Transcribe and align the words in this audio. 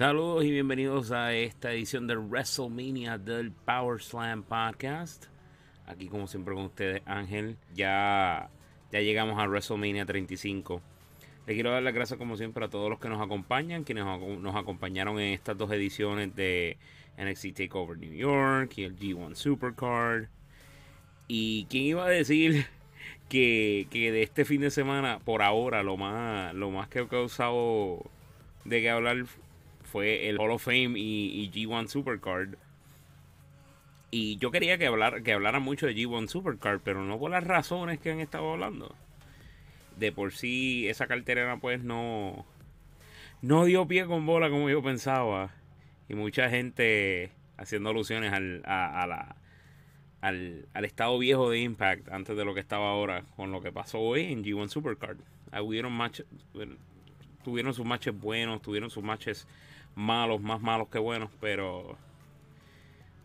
Saludos 0.00 0.46
y 0.46 0.50
bienvenidos 0.50 1.12
a 1.12 1.34
esta 1.34 1.74
edición 1.74 2.06
de 2.06 2.16
WrestleMania 2.16 3.18
del 3.18 3.52
Power 3.52 4.00
Slam 4.00 4.42
Podcast. 4.42 5.26
Aquí 5.84 6.08
como 6.08 6.26
siempre 6.26 6.54
con 6.54 6.64
ustedes 6.64 7.02
Ángel. 7.04 7.58
Ya, 7.74 8.48
ya 8.90 9.00
llegamos 9.00 9.38
a 9.38 9.46
WrestleMania 9.46 10.06
35. 10.06 10.80
Le 11.46 11.52
quiero 11.52 11.70
dar 11.70 11.82
las 11.82 11.92
gracias 11.92 12.18
como 12.18 12.38
siempre 12.38 12.64
a 12.64 12.70
todos 12.70 12.88
los 12.88 12.98
que 12.98 13.10
nos 13.10 13.20
acompañan, 13.20 13.84
quienes 13.84 14.06
nos 14.06 14.56
acompañaron 14.56 15.20
en 15.20 15.34
estas 15.34 15.58
dos 15.58 15.70
ediciones 15.70 16.34
de 16.34 16.78
NXT 17.18 17.54
TakeOver 17.54 17.98
New 17.98 18.14
York 18.14 18.72
y 18.78 18.84
el 18.84 18.96
G1 18.96 19.34
Supercard. 19.34 20.28
Y 21.28 21.66
quién 21.68 21.84
iba 21.84 22.06
a 22.06 22.08
decir 22.08 22.64
que, 23.28 23.86
que, 23.90 24.12
de 24.12 24.22
este 24.22 24.46
fin 24.46 24.62
de 24.62 24.70
semana, 24.70 25.18
por 25.18 25.42
ahora, 25.42 25.82
lo 25.82 25.98
más, 25.98 26.54
lo 26.54 26.70
más 26.70 26.88
que 26.88 27.00
ha 27.00 27.06
causado 27.06 28.10
de 28.64 28.80
que 28.80 28.88
hablar 28.88 29.26
fue 29.90 30.28
el 30.28 30.38
Hall 30.38 30.52
of 30.52 30.62
Fame 30.62 30.92
y, 30.96 31.50
G1 31.52 31.88
Supercard. 31.88 32.54
Y 34.12 34.36
yo 34.38 34.50
quería 34.50 34.78
que, 34.78 34.86
hablar, 34.86 35.22
que 35.22 35.32
hablara 35.32 35.58
mucho 35.58 35.86
de 35.86 35.94
G1 35.94 36.28
Supercard, 36.28 36.80
pero 36.82 37.02
no 37.04 37.18
por 37.18 37.30
las 37.30 37.44
razones 37.44 37.98
que 37.98 38.10
han 38.10 38.20
estado 38.20 38.52
hablando. 38.52 38.94
De 39.96 40.12
por 40.12 40.32
sí, 40.32 40.88
esa 40.88 41.06
cartera 41.06 41.58
pues 41.60 41.82
no, 41.82 42.46
no 43.42 43.64
dio 43.64 43.86
pie 43.86 44.06
con 44.06 44.26
bola 44.26 44.48
como 44.48 44.70
yo 44.70 44.82
pensaba. 44.82 45.52
Y 46.08 46.14
mucha 46.14 46.48
gente 46.48 47.32
haciendo 47.56 47.90
alusiones 47.90 48.32
al, 48.32 48.62
a, 48.64 49.06
la, 49.06 49.36
al, 50.20 50.66
al, 50.72 50.84
estado 50.84 51.18
viejo 51.18 51.50
de 51.50 51.60
Impact 51.60 52.08
antes 52.10 52.36
de 52.36 52.44
lo 52.44 52.54
que 52.54 52.60
estaba 52.60 52.90
ahora, 52.90 53.24
con 53.36 53.52
lo 53.52 53.60
que 53.60 53.70
pasó 53.70 53.98
hoy 54.00 54.32
en 54.32 54.44
G1 54.44 54.68
Supercard. 54.68 55.18
Tuvieron 57.42 57.74
sus 57.74 57.86
matches 57.86 58.18
buenos, 58.18 58.62
tuvieron 58.62 58.90
sus 58.90 59.02
matches 59.02 59.46
malos, 60.00 60.40
más 60.40 60.60
malos 60.60 60.88
que 60.88 60.98
buenos, 60.98 61.30
pero 61.40 61.96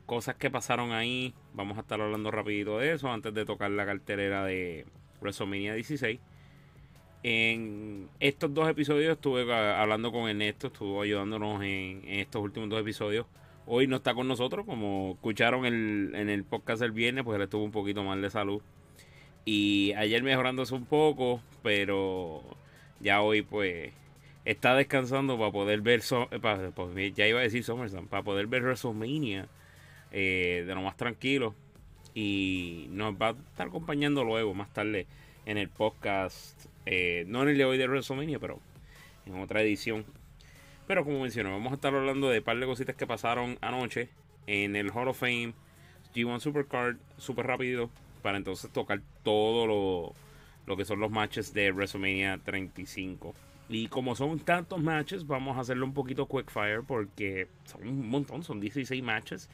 cosas 0.06 0.36
que 0.36 0.52
pasaron 0.52 0.92
ahí, 0.92 1.34
vamos 1.54 1.78
a 1.78 1.82
estar 1.82 2.00
hablando 2.00 2.30
rapidito 2.32 2.80
de 2.80 2.94
eso 2.94 3.12
antes 3.12 3.34
de 3.34 3.45
tocar 3.45 3.72
la 3.72 3.86
cartelera 3.86 4.45
de 4.45 4.86
WrestleMania 5.22 5.73
16. 5.73 6.20
En 7.23 8.08
estos 8.20 8.54
dos 8.54 8.70
episodios 8.70 9.14
estuve 9.14 9.52
hablando 9.52 10.12
con 10.12 10.30
Ernesto, 10.30 10.67
estuvo 10.67 11.02
ayudándonos 11.02 11.64
en, 11.64 12.04
estos 12.06 12.44
últimos 12.44 12.70
dos 12.70 12.82
episodios. 12.82 13.26
Hoy 13.66 13.88
no 13.88 13.95
está 13.95 14.14
con 14.14 14.28
nosotros, 14.28 14.64
como 14.66 15.14
escucharon 15.16 15.66
en 15.66 16.30
el 16.30 16.44
podcast 16.44 16.84
el 16.84 16.92
viernes, 16.92 17.23
pues 17.23 17.38
él 17.38 17.42
estuvo 17.42 17.64
un 17.64 17.72
poquito 17.72 18.04
mal 18.04 18.22
de 18.22 18.30
salud. 18.30 18.62
Y 19.44 19.94
ayer 19.94 20.22
mejorándose 20.22 20.76
un 20.76 20.86
poco, 20.86 21.42
pero 21.64 22.44
ya 23.00 23.22
hoy 23.22 23.42
pues 23.42 23.92
está 24.46 24.76
descansando 24.76 25.38
para 25.38 25.52
poder 25.52 25.82
ver, 25.82 26.02
eh, 26.32 26.40
para, 26.40 26.72
ya 27.14 27.28
iba 27.28 27.40
a 27.40 27.44
decir 27.44 27.64
SummerSlam, 27.64 28.08
para 28.08 28.24
poder 28.24 28.48
ver 28.48 28.62
WrestleMania 28.62 29.48
eh, 30.12 30.64
de 30.66 30.76
lo 30.76 30.82
más 30.82 30.96
tranquilo. 30.96 31.56
Y 32.14 32.88
nos 32.92 33.16
va 33.16 33.30
a 33.30 33.32
estar 33.32 33.68
acompañando 33.68 34.23
luego, 34.23 34.54
más 34.54 34.72
tarde, 34.72 35.08
en 35.46 35.58
el 35.58 35.67
podcast, 35.67 36.66
eh, 36.86 37.26
no 37.28 37.44
en 37.44 37.50
el 37.50 37.58
de 37.58 37.66
hoy 37.66 37.78
de 37.78 37.88
WrestleMania, 37.88 38.39
pero 38.39 38.60
en 39.26 39.36
otra 39.42 39.61
edición. 39.61 40.05
Pero 40.88 41.04
como 41.04 41.22
mencioné, 41.22 41.50
vamos 41.50 41.72
a 41.72 41.76
estar 41.76 41.94
hablando 41.94 42.30
de 42.30 42.38
un 42.39 42.44
par 42.45 42.58
de 42.58 42.66
cositas 42.66 42.95
que 42.95 43.08
pasaron 43.08 43.58
anoche 43.61 44.10
en 44.48 44.76
el 44.76 44.92
Hall 44.92 45.08
of 45.08 45.20
Fame, 45.20 45.54
G1 46.14 46.39
Supercard, 46.39 46.98
súper 47.17 47.48
rápido, 47.48 47.89
para 48.22 48.38
entonces 48.38 48.72
tocar 48.72 49.02
todo 49.23 49.66
lo, 49.66 50.14
lo 50.67 50.78
que 50.78 50.86
son 50.86 51.00
los 51.00 51.11
matches 51.11 51.54
de 51.54 51.72
WrestleMania 51.72 52.39
35. 52.44 53.34
Y 53.67 53.87
como 53.87 54.15
son 54.15 54.39
tantos 54.39 54.81
matches, 54.81 55.26
vamos 55.26 55.58
a 55.58 55.61
hacerlo 55.61 55.86
un 55.86 55.93
poquito 55.93 56.27
quickfire 56.27 56.83
porque 56.83 57.48
son 57.64 57.87
un 57.87 58.09
montón, 58.09 58.43
son 58.43 58.59
16 58.59 59.02
matches 59.02 59.49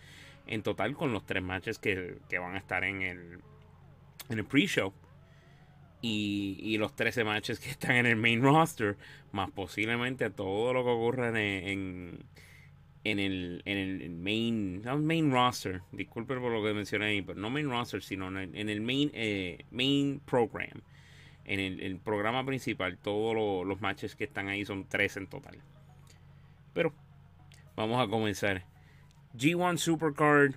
en 0.47 0.63
total 0.63 0.95
con 0.95 1.13
los 1.13 1.25
tres 1.25 1.41
matches 1.41 1.79
que, 1.79 2.17
van 2.31 2.55
a 2.55 2.57
estar 2.57 2.83
en 2.83 3.01
el, 3.01 3.39
en 4.29 4.39
el 4.39 4.45
pre-show. 4.45 4.93
Y, 6.03 6.77
los 6.79 6.95
13 6.95 7.23
matches 7.23 7.59
que 7.59 7.69
están 7.69 7.95
en 7.95 8.07
el 8.07 8.15
main 8.15 8.41
roster, 8.41 8.97
más 9.31 9.51
posiblemente 9.51 10.29
todo 10.31 10.73
lo 10.73 10.83
que 10.83 10.89
ocurra 10.89 11.27
en, 11.29 12.25
en, 13.03 13.19
el, 13.19 13.61
en 13.65 13.77
el 13.77 14.09
main, 14.09 14.83
main 15.05 15.31
roster, 15.31 15.83
disculpen 15.91 16.39
por 16.39 16.51
lo 16.51 16.63
que 16.63 16.73
mencioné 16.73 17.05
ahí, 17.05 17.21
pero 17.21 17.39
no 17.39 17.51
main 17.51 17.69
roster, 17.69 18.01
sino 18.01 18.27
en 18.27 18.69
el, 18.69 18.81
main, 18.81 19.11
eh, 19.13 19.63
main 19.69 20.19
program 20.25 20.81
en 21.45 21.59
el, 21.59 21.97
programa 21.97 22.45
principal, 22.45 22.97
todos 22.97 23.65
los 23.65 23.81
matches 23.81 24.15
que 24.15 24.25
están 24.25 24.47
ahí 24.47 24.65
son 24.65 24.85
tres 24.87 25.17
en 25.17 25.27
total. 25.27 25.57
Pero 26.73 26.93
vamos 27.75 28.01
a 28.01 28.09
comenzar. 28.09 28.63
G1 29.37 29.77
Supercard, 29.77 30.53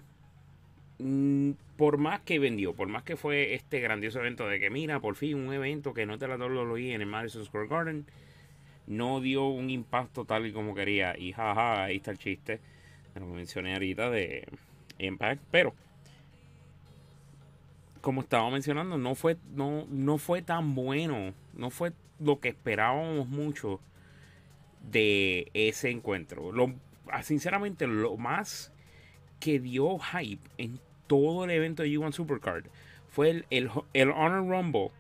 mm, 0.99 1.53
por 1.77 1.99
más 1.99 2.21
que 2.21 2.39
vendió, 2.39 2.75
por 2.75 2.89
más 2.89 3.03
que 3.03 3.17
fue 3.17 3.55
este 3.55 3.81
grandioso 3.81 4.21
evento 4.21 4.49
de 4.49 4.61
que 4.61 4.71
mira, 4.71 5.01
por 5.01 5.17
fin 5.17 5.37
un 5.37 5.53
evento 5.53 5.95
que 5.95 6.07
no 6.07 6.19
te 6.19 6.29
la 6.29 6.37
lo 6.37 6.77
en 6.77 7.01
el 7.01 7.07
Madison 7.07 7.45
Square 7.45 7.69
Garden, 7.69 8.07
no 8.87 9.21
dio 9.21 9.47
un 9.47 9.71
impacto 9.71 10.25
tal 10.25 10.47
y 10.47 10.53
como 10.53 10.75
quería. 10.75 11.17
Y 11.19 11.33
jaja, 11.33 11.85
ahí 11.85 11.97
está 11.97 12.11
el 12.11 12.19
chiste, 12.19 12.61
lo 13.15 13.27
mencioné 13.27 13.75
ahorita 13.75 14.11
de 14.11 14.47
Impact, 14.99 15.43
pero 15.51 15.75
como 18.05 18.21
estaba 18.21 18.51
mencionando, 18.51 18.99
no 18.99 19.15
fue, 19.15 19.39
no, 19.55 19.87
no 19.89 20.19
fue 20.19 20.43
tan 20.43 20.75
bueno. 20.75 21.33
No 21.55 21.71
fue 21.71 21.95
lo 22.21 22.39
que 22.39 22.51
esperábamos 22.51 23.27
mucho 23.29 23.81
de 24.83 25.51
ese 25.55 25.89
encuentro. 25.89 26.53
Lo, 26.53 26.75
ah, 27.11 27.23
sinceramente, 27.23 27.87
lo 27.87 28.19
más 28.19 28.71
que 29.41 29.59
dio 29.59 29.99
hype 29.99 30.47
en 30.59 30.79
todo 31.07 31.45
el 31.45 31.51
evento 31.51 31.83
de 31.83 31.89
G1 31.89 32.13
Supercard 32.13 32.67
fue 33.09 33.31
el, 33.49 33.71
el, 33.95 34.11
Honor 34.11 34.47
Rumble. 34.47 34.91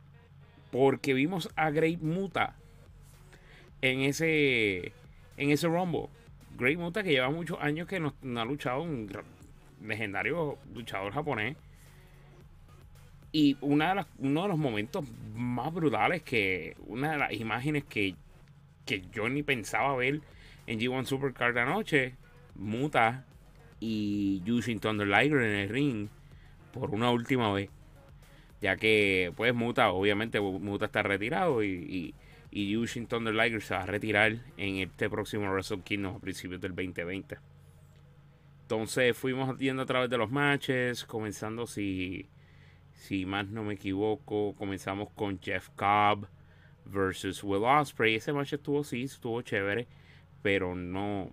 Porque 0.72 1.12
vimos 1.12 1.50
a 1.56 1.68
Great 1.68 2.00
Muta 2.00 2.56
en 3.82 4.00
ese, 4.00 4.94
en 5.36 5.50
ese 5.50 5.68
Rumble. 5.68 6.08
Great 6.56 6.78
Muta 6.78 7.02
que 7.02 7.10
lleva 7.10 7.28
muchos 7.28 7.58
años 7.60 7.86
que 7.86 8.00
no, 8.00 8.14
no 8.22 8.40
ha 8.40 8.46
luchado, 8.46 8.80
un 8.80 9.10
legendario 9.82 10.56
luchador 10.72 11.12
japonés 11.12 11.58
y 13.34 13.56
una 13.62 13.92
de 13.96 14.04
uno 14.20 14.42
de 14.42 14.48
los 14.48 14.58
momentos 14.58 15.04
más 15.34 15.74
brutales 15.74 16.22
que 16.22 16.76
una 16.86 17.10
de 17.10 17.18
las 17.18 17.32
imágenes 17.32 17.82
que, 17.82 18.14
yo 19.12 19.28
ni 19.28 19.42
pensaba 19.42 19.96
ver 19.96 20.20
en 20.68 20.78
G1 20.78 21.04
Supercard 21.04 21.58
anoche, 21.58 22.14
Muta 22.54 23.24
y 23.80 24.40
Yushin 24.44 24.78
Thunder 24.78 25.08
Liger 25.08 25.42
en 25.42 25.56
el 25.56 25.68
ring 25.68 26.08
por 26.72 26.90
una 26.90 27.10
última 27.10 27.52
vez. 27.52 27.70
Ya 28.60 28.76
que, 28.76 29.32
pues, 29.36 29.52
Muta, 29.52 29.90
obviamente, 29.90 30.40
Muta 30.40 30.86
está 30.86 31.02
retirado 31.02 31.64
y, 31.64 31.70
y, 31.72 32.14
y 32.52 32.70
Yushin 32.70 33.08
Thunder 33.08 33.34
Liger 33.34 33.62
se 33.62 33.74
va 33.74 33.82
a 33.82 33.86
retirar 33.86 34.38
en 34.56 34.76
este 34.76 35.10
próximo 35.10 35.50
Wrestle 35.50 35.80
Kingdom 35.80 36.14
a 36.14 36.20
principios 36.20 36.60
del 36.60 36.76
2020. 36.76 37.36
Entonces 38.62 39.16
fuimos 39.16 39.58
viendo 39.58 39.82
a 39.82 39.86
través 39.86 40.08
de 40.08 40.18
los 40.18 40.30
matches, 40.30 41.04
comenzando 41.04 41.66
si 41.66 42.28
si 42.94 43.26
más 43.26 43.48
no 43.48 43.64
me 43.64 43.74
equivoco, 43.74 44.54
comenzamos 44.56 45.10
con 45.10 45.40
Jeff 45.40 45.68
Cobb 45.76 46.26
versus 46.86 47.42
Will 47.42 47.64
Osprey. 47.64 48.16
Ese 48.16 48.32
match 48.32 48.54
estuvo 48.54 48.84
sí, 48.84 49.04
estuvo 49.04 49.42
chévere, 49.42 49.86
pero 50.42 50.74
no, 50.74 51.30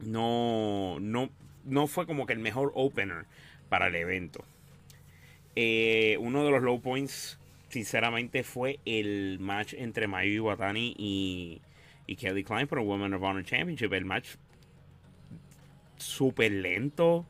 no, 0.00 0.98
no, 1.00 1.30
no 1.64 1.86
fue 1.86 2.06
como 2.06 2.26
que 2.26 2.32
el 2.32 2.38
mejor 2.38 2.72
opener 2.74 3.26
para 3.68 3.88
el 3.88 3.96
evento. 3.96 4.44
Eh, 5.56 6.16
uno 6.20 6.44
de 6.44 6.50
los 6.50 6.62
low 6.62 6.80
points, 6.80 7.38
sinceramente, 7.68 8.44
fue 8.44 8.78
el 8.84 9.38
match 9.40 9.74
entre 9.74 10.06
Mayu 10.06 10.34
Iwatani 10.34 10.94
y, 10.96 11.60
y 12.06 12.16
Kelly 12.16 12.44
Klein 12.44 12.66
por 12.66 12.78
el 12.78 12.86
Women 12.86 13.14
of 13.14 13.22
Honor 13.22 13.44
Championship. 13.44 13.92
El 13.92 14.04
match 14.04 14.36
súper 15.96 16.52
lento, 16.52 17.26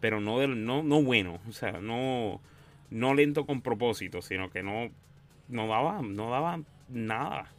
pero 0.00 0.20
no, 0.20 0.46
no, 0.46 0.82
no 0.82 1.02
bueno. 1.02 1.40
O 1.48 1.52
sea, 1.52 1.72
no 1.72 2.40
no 2.90 3.14
lento 3.14 3.46
con 3.46 3.62
propósito, 3.62 4.22
sino 4.22 4.50
que 4.50 4.62
no, 4.62 4.90
no 5.48 5.68
daba, 5.68 6.02
no 6.02 6.30
daba 6.30 6.60
nada. 6.88 7.52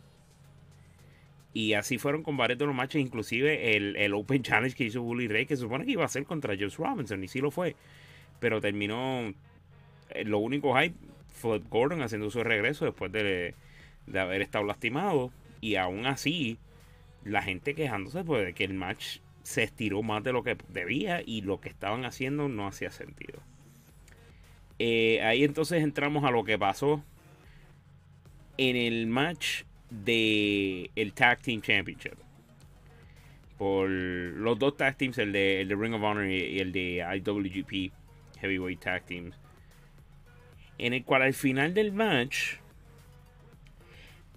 Y 1.54 1.74
así 1.74 1.98
fueron 1.98 2.24
con 2.24 2.38
varios 2.38 2.60
de 2.60 2.66
los 2.66 2.76
matches, 2.76 3.02
inclusive 3.02 3.76
el, 3.76 4.14
Open 4.14 4.44
Challenge 4.44 4.76
que 4.76 4.86
hizo 4.86 5.02
Bully 5.02 5.28
Ray, 5.28 5.46
que 5.46 5.56
se 5.56 5.64
supone 5.64 5.86
que 5.86 5.92
iba 5.92 6.06
a 6.06 6.10
ser 6.10 6.26
contra 6.26 6.56
Josh 6.56 6.76
Robinson, 6.76 7.24
y 7.24 7.28
sí 7.28 7.40
lo 7.40 7.52
fue. 7.52 7.76
Pero 8.40 8.62
terminó. 8.62 9.34
Eh, 10.10 10.24
lo 10.24 10.38
único 10.38 10.76
hype 10.78 10.96
fue 11.28 11.60
Gordon 11.60 12.04
haciendo 12.04 12.30
su 12.30 12.44
regreso 12.44 12.86
después 12.86 13.12
de, 13.12 13.56
de 14.06 14.20
haber 14.20 14.42
estado 14.42 14.66
lastimado. 14.66 15.32
Y 15.60 15.76
aún 15.76 16.06
así, 16.06 16.60
la 17.24 17.42
gente 17.42 17.74
quejándose 17.74 18.24
pues, 18.24 18.46
de 18.46 18.54
que 18.54 18.64
el 18.64 18.76
match 18.76 19.18
se 19.48 19.64
estiró 19.64 20.04
más 20.04 20.26
de 20.26 20.34
lo 20.34 20.44
que 20.44 20.58
debía 20.68 21.22
y 21.26 21.40
lo 21.40 21.62
que 21.62 21.70
estaban 21.70 22.04
haciendo 22.04 22.50
no 22.50 22.68
hacía 22.68 22.92
sentido. 22.92 23.40
Eh, 24.78 25.22
ahí 25.24 25.46
entonces 25.46 25.84
entramos 25.84 26.26
a 26.26 26.32
lo 26.32 26.44
que 26.44 26.60
pasó 26.60 27.02
en 28.58 28.76
el 28.76 29.08
match 29.08 29.64
de 29.90 30.92
el 30.98 31.14
Tag 31.14 31.40
Team 31.40 31.62
Championship. 31.62 32.18
por 33.58 33.90
los 33.90 34.60
dos 34.60 34.76
tag 34.76 34.98
teams, 34.98 35.18
el 35.18 35.32
de, 35.32 35.62
el 35.62 35.70
de 35.70 35.76
Ring 35.76 35.94
of 35.94 36.04
Honor 36.04 36.26
y, 36.26 36.60
el 36.60 36.74
de 36.74 36.98
IWGP 36.98 37.94
Heavyweight 38.42 38.82
Tag 38.82 39.06
Teams. 39.06 39.34
En 40.78 40.92
el 40.92 41.06
cual 41.06 41.22
al 41.22 41.34
final 41.34 41.74
del 41.74 41.94
match 41.94 42.58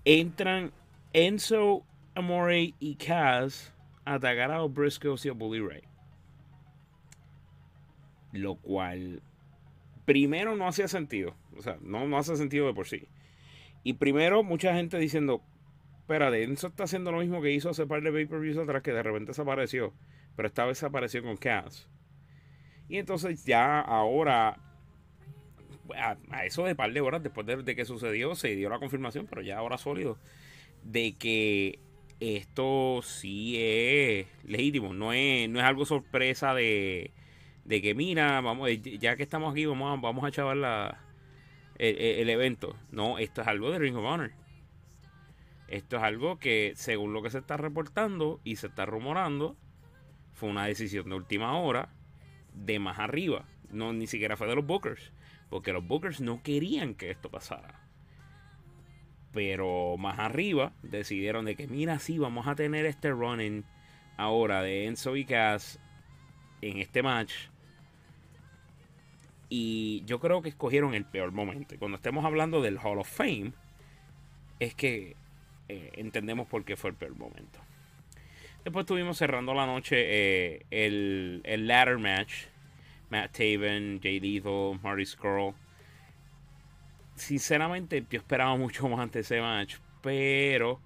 entran 0.05 0.71
Enzo 1.13 1.85
Amore 2.15 2.75
y 2.79 2.95
Kaz 2.95 3.73
atacar 4.05 4.51
a 4.51 4.59
los 4.59 4.73
Briscoes 4.73 5.25
y 5.27 5.29
a 5.29 5.33
Bully 5.33 5.61
Ray. 5.61 5.83
Lo 8.33 8.57
cual 8.57 9.23
primero 10.05 10.57
no 10.57 10.67
hacía 10.67 10.89
sentido. 10.89 11.35
O 11.57 11.63
sea, 11.63 11.79
no, 11.83 12.07
no 12.07 12.19
hace 12.19 12.37
sentido 12.37 12.67
de 12.67 12.75
por 12.75 12.87
sí. 12.87 13.09
Y 13.83 13.95
primero 13.95 14.43
mucha 14.43 14.75
gente 14.75 14.99
diciendo, 14.99 15.43
espérate, 16.01 16.43
Enzo 16.43 16.69
está 16.69 16.85
haciendo 16.85 17.13
lo 17.13 17.19
mismo 17.19 17.41
que 17.41 17.53
hizo 17.53 17.71
hace 17.71 17.87
par 17.87 18.03
de 18.03 18.13
pay-per-views 18.13 18.59
atrás 18.59 18.83
que 18.83 18.93
de 18.93 19.03
repente 19.03 19.31
desapareció. 19.31 19.93
Pero 20.37 20.49
esta 20.49 20.65
vez 20.65 20.79
desapareció 20.79 21.23
con 21.23 21.37
Cass. 21.37 21.89
Y 22.89 22.99
entonces 22.99 23.45
ya 23.45 23.81
ahora, 23.81 24.59
a, 25.97 26.45
eso 26.45 26.65
de 26.65 26.75
par 26.75 26.93
de 26.93 27.01
horas 27.01 27.23
después 27.23 27.47
de, 27.47 27.77
que 27.77 27.85
sucedió, 27.85 28.35
se 28.35 28.57
dio 28.57 28.69
la 28.69 28.81
confirmación, 28.81 29.27
pero 29.29 29.43
ya 29.43 29.59
ahora 29.59 29.79
sólido, 29.79 30.19
de 30.83 31.17
que 31.17 31.79
esto 32.21 33.01
sí 33.03 33.57
es 33.59 34.27
legítimo. 34.45 34.93
No 34.93 35.13
es, 35.13 35.49
no 35.49 35.59
es 35.59 35.65
algo 35.65 35.87
sorpresa 35.87 36.55
de, 36.55 37.13
de 37.65 37.83
que 37.83 37.95
mira, 37.95 38.41
vamos, 38.41 38.71
ya 38.83 39.17
que 39.17 39.23
estamos 39.23 39.53
aquí, 39.53 39.65
vamos 39.67 39.99
a, 39.99 40.01
vamos 40.01 40.39
a 40.39 40.55
la, 40.55 41.01
el, 41.79 42.29
evento. 42.29 42.77
No, 42.91 43.19
esto 43.19 43.41
es 43.41 43.49
algo 43.49 43.71
de 43.71 43.79
Ring 43.79 43.97
of 43.97 44.05
Honor. 44.05 44.33
Esto 45.69 45.97
es 45.97 46.03
algo 46.03 46.39
que, 46.39 46.73
según 46.77 47.13
lo 47.13 47.23
que 47.23 47.31
se 47.31 47.39
está 47.39 47.57
reportando 47.57 48.41
y 48.45 48.57
se 48.57 48.67
está 48.67 48.87
rumorando, 48.87 49.57
fue 50.33 50.49
una 50.49 50.67
decisión 50.67 51.09
de 51.09 51.15
última 51.15 51.57
hora 51.59 51.91
de 52.53 52.79
más 52.79 52.99
arriba. 52.99 53.47
No, 53.71 53.93
ni 53.93 54.07
siquiera 54.07 54.37
fue 54.37 54.49
de 54.49 54.57
los 54.57 54.67
Bookers. 54.67 55.13
Porque 55.49 55.73
los 55.73 55.87
Bookers 55.87 56.21
no 56.21 56.43
querían 56.43 56.95
que 56.95 57.11
esto 57.11 57.31
pasara. 57.31 57.90
Pero 59.33 59.97
más 59.97 60.19
arriba 60.19 60.73
decidieron 60.83 61.45
de 61.45 61.55
que, 61.55 61.69
mira, 61.69 61.99
sí, 61.99 62.19
vamos 62.19 62.47
a 62.47 62.55
tener 62.55 62.87
este 62.87 63.11
running 63.11 63.65
ahora 64.17 64.63
de 64.63 64.87
Enzo 64.87 65.17
y 65.17 65.25
Cass 65.25 65.79
en 66.63 66.79
este 66.79 67.03
match 67.03 67.33
y 69.51 70.05
yo 70.07 70.21
creo 70.21 70.41
que 70.41 70.49
escogieron 70.49 70.95
el 70.95 71.05
peor 71.05 71.33
momento. 71.33 71.75
Y 71.75 71.79
cuando 71.79 71.97
estemos 71.97 72.25
hablando 72.25 72.63
del 72.63 72.79
Hall 72.79 73.01
of 73.01 73.11
Fame, 73.11 73.53
es 74.61 74.75
que 74.77 75.17
eh, 75.69 75.91
entendemos 75.95 76.47
por 76.47 76.65
qué 76.65 76.77
fue 76.77 76.91
el 76.91 76.97
peor 76.97 77.17
momento. 77.17 77.59
Después 78.63 78.85
estuvimos 78.85 79.19
cerrando 79.19 79.53
la 79.53 79.67
noche 79.67 79.97
eh, 79.99 80.67
el, 80.71 81.41
el 81.45 81.67
ladder 81.67 81.99
match. 81.99 82.45
Matt 83.11 83.33
Taven, 83.33 83.99
Jay 84.01 84.21
Lethal, 84.21 84.79
Marty 84.81 85.05
Skrull. 85.05 85.53
Sinceramente, 87.21 88.05
yo 88.11 88.19
esperaba 88.19 88.57
mucho 88.57 88.89
más 88.89 89.11
de 89.13 89.21
ese 89.21 89.41
match. 89.41 89.77
Pero 90.03 90.81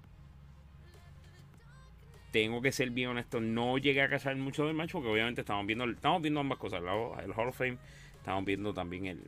tengo 2.31 2.61
que 2.61 2.71
ser 2.71 2.89
bien 2.89 3.09
honesto. 3.09 3.39
No 3.39 3.77
llegué 3.77 4.01
a 4.01 4.09
casar 4.09 4.35
mucho 4.35 4.65
del 4.67 4.75
match 4.75 4.91
porque 4.91 5.07
obviamente 5.07 5.41
estamos 5.41 5.65
viendo, 5.65 5.85
estamos 5.85 6.21
viendo 6.21 6.41
ambas 6.41 6.57
cosas. 6.57 6.81
El 6.81 7.31
Hall 7.31 7.47
of 7.47 7.57
Fame 7.57 7.77
Estamos 8.17 8.43
viendo 8.43 8.73
también 8.73 9.05
el, 9.05 9.21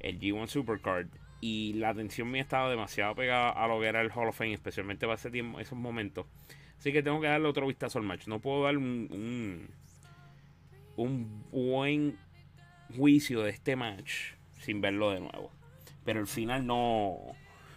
el 0.00 0.18
G1 0.18 0.46
Supercard. 0.48 1.06
Y 1.42 1.74
la 1.74 1.90
atención 1.90 2.30
mía 2.30 2.40
estaba 2.40 2.70
demasiado 2.70 3.14
pegada 3.14 3.50
a 3.50 3.68
lo 3.68 3.78
que 3.78 3.86
era 3.86 4.00
el 4.00 4.10
Hall 4.10 4.28
of 4.28 4.36
Fame, 4.38 4.54
especialmente 4.54 5.06
para 5.06 5.16
ese 5.16 5.30
esos 5.60 5.78
momentos. 5.78 6.26
Así 6.78 6.90
que 6.90 7.02
tengo 7.02 7.20
que 7.20 7.26
darle 7.26 7.46
otro 7.46 7.66
vistazo 7.66 7.98
al 7.98 8.04
match. 8.06 8.26
No 8.26 8.40
puedo 8.40 8.64
dar 8.64 8.78
un, 8.78 9.68
un, 10.96 11.44
buen 11.50 12.18
juicio 12.96 13.42
de 13.42 13.50
este 13.50 13.76
match 13.76 14.32
sin 14.58 14.80
verlo 14.80 15.10
de 15.10 15.20
nuevo. 15.20 15.50
Pero 16.04 16.20
el 16.20 16.26
final 16.26 16.66
no, 16.66 17.18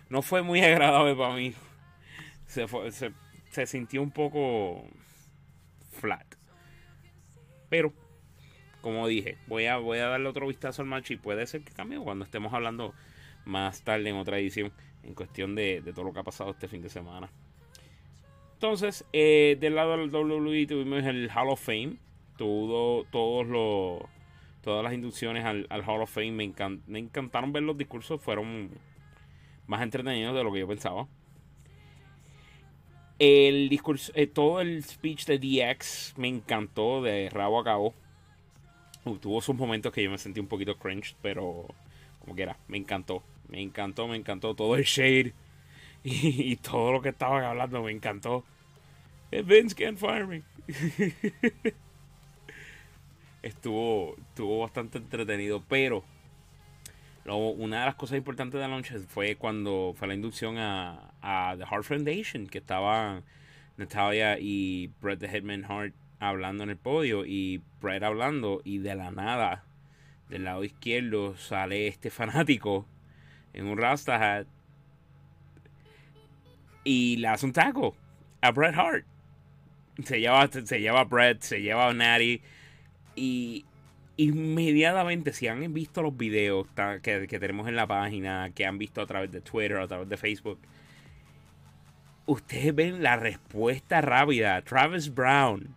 no 0.09 0.21
fue 0.21 0.41
muy 0.41 0.62
agradable 0.63 1.15
para 1.15 1.35
mí. 1.35 1.53
Se, 2.45 2.68
se, 2.91 3.12
se 3.50 3.65
sintió 3.65 4.01
un 4.01 4.12
poco 4.12 4.85
flat. 5.91 6.25
Pero 7.69 7.94
como 8.81 9.07
dije, 9.07 9.38
voy 9.47 9.65
a, 9.65 9.77
voy 9.77 10.00
a 10.00 10.07
darle 10.07 10.29
otro 10.29 10.47
vistazo 10.47 10.81
al 10.81 10.88
match 10.88 11.12
y 11.12 11.18
puede 11.18 11.45
ser 11.47 11.62
que 11.63 11.74
cambie 11.74 12.00
cuando 12.00 12.24
estemos 12.24 12.53
hablando 12.53 12.94
más 13.45 13.81
tarde 13.81 14.09
en 14.09 14.15
otra 14.15 14.39
edición 14.39 14.71
en 15.03 15.13
cuestión 15.13 15.56
de, 15.56 15.81
todo 15.94 16.06
lo 16.06 16.13
que 16.13 16.19
ha 16.19 16.23
pasado 16.23 16.51
este 16.51 16.68
fin 16.68 16.81
de 16.81 16.89
semana. 16.89 17.30
Entonces, 18.53 19.06
eh, 19.13 19.57
del 19.59 19.75
lado 19.75 19.97
del 19.97 20.09
WWE 20.09 20.68
tuvimos 20.68 21.03
el 21.03 21.30
Hall 21.30 21.50
of 21.50 21.62
Fame. 21.62 21.97
Todo, 22.38 23.03
todos 23.06 23.47
los, 23.47 24.01
todas 24.67 24.83
las 24.83 24.91
inducciones 24.91 25.45
al, 25.45 25.65
Hall 25.87 26.01
of 26.01 26.11
Fame 26.11 26.31
me, 26.31 26.53
me 26.87 26.99
encantaron 26.99 27.53
ver 27.53 27.63
los 27.63 27.77
discursos. 27.77 28.21
Fueron 28.21 28.69
más 29.65 29.81
entretenidos 29.81 30.35
de 30.35 30.43
lo 30.43 30.51
que 30.51 30.59
yo 30.59 30.67
pensaba. 30.67 31.07
El 33.17 33.69
discurso, 33.69 34.11
eh, 34.13 34.27
todo 34.27 34.59
el 34.59 34.83
speech 34.83 35.25
de 35.25 35.39
DX 35.39 36.15
me 36.17 36.27
encantó 36.27 37.01
de 37.01 37.29
rabo 37.29 37.61
a 37.61 37.63
cabo 37.63 37.93
tuvo 39.15 39.41
sus 39.41 39.55
momentos 39.55 39.93
que 39.93 40.03
yo 40.03 40.11
me 40.11 40.17
sentí 40.17 40.41
un 40.41 40.47
poquito 40.47 40.77
cringe, 40.77 41.15
pero 41.21 41.65
como 42.19 42.35
quiera, 42.35 42.57
me 42.67 42.75
encantó. 42.77 43.23
Me 43.47 43.61
encantó, 43.61 44.05
me 44.09 44.17
encantó 44.17 44.53
todo 44.53 44.75
el 44.75 44.83
shade 44.83 45.33
y, 46.03 46.57
todo 46.57 46.91
lo 46.91 47.01
que 47.01 47.09
estaban 47.09 47.45
hablando, 47.45 47.81
me 47.83 47.91
encantó. 47.93 48.43
Eh, 49.31 49.43
Vince 49.43 49.73
can't 49.73 49.97
fire 49.97 50.27
me. 50.27 50.43
estuvo, 53.41 54.15
estuvo 54.17 54.59
bastante 54.59 54.97
entretenido, 54.97 55.63
pero 55.67 56.03
una 57.25 57.81
de 57.81 57.85
las 57.85 57.95
cosas 57.95 58.17
importantes 58.17 58.53
de 58.59 58.67
la 58.67 58.73
noche 58.73 58.99
fue 58.99 59.35
cuando 59.35 59.94
fue 59.97 60.07
la 60.07 60.13
inducción 60.13 60.57
a, 60.57 61.11
The 61.57 61.65
Heart 61.65 61.83
Foundation, 61.83 62.47
que 62.47 62.59
estaban 62.59 63.23
Natalia 63.75 64.37
y 64.39 64.91
Bret 65.01 65.19
the 65.19 65.27
Hitman 65.27 65.65
Hart 65.65 65.94
hablando 66.19 66.63
en 66.63 66.69
el 66.71 66.77
podio 66.77 67.25
y 67.25 67.61
Brett 67.81 68.03
hablando 68.03 68.61
y 68.63 68.79
de 68.79 68.95
la 68.95 69.11
nada 69.11 69.63
del 70.29 70.45
lado 70.45 70.63
izquierdo 70.63 71.37
sale 71.37 71.87
este 71.87 72.09
fanático 72.09 72.87
en 73.53 73.67
un 73.67 73.77
Rasta 73.77 74.15
hat 74.15 74.47
y 76.83 77.17
le 77.17 77.27
hace 77.27 77.45
un 77.45 77.53
taco 77.53 77.95
a 78.41 78.51
Bret 78.51 78.75
Hart. 78.75 79.06
Se 80.03 80.19
lleva, 80.19 80.47
se 80.47 80.79
lleva 80.79 81.01
a 81.01 81.03
Bret, 81.03 81.41
se 81.41 81.61
lleva 81.61 81.89
a 81.89 81.94
Natty 81.94 82.41
y 83.18 83.66
inmediatamente 84.18 85.33
si 85.33 85.47
han 85.47 85.74
visto 85.74 86.02
los 86.02 86.16
videos 86.16 86.68
que, 87.02 87.28
tenemos 87.28 87.68
en 87.68 87.76
la 87.76 87.88
página, 87.88 88.52
que 88.54 88.66
han 88.66 88.78
visto 88.78 89.02
a 89.02 89.06
través 89.06 89.31
de 89.31 89.42
Twitter, 89.42 89.78
a 89.78 89.88
través 89.88 90.07
de 90.09 90.18
Facebook, 90.18 90.59
ustedes 92.26 92.74
ven 92.74 93.04
la 93.04 93.16
respuesta 93.16 94.02
rápida. 94.02 94.62
Travis 94.62 95.14
Brown 95.14 95.76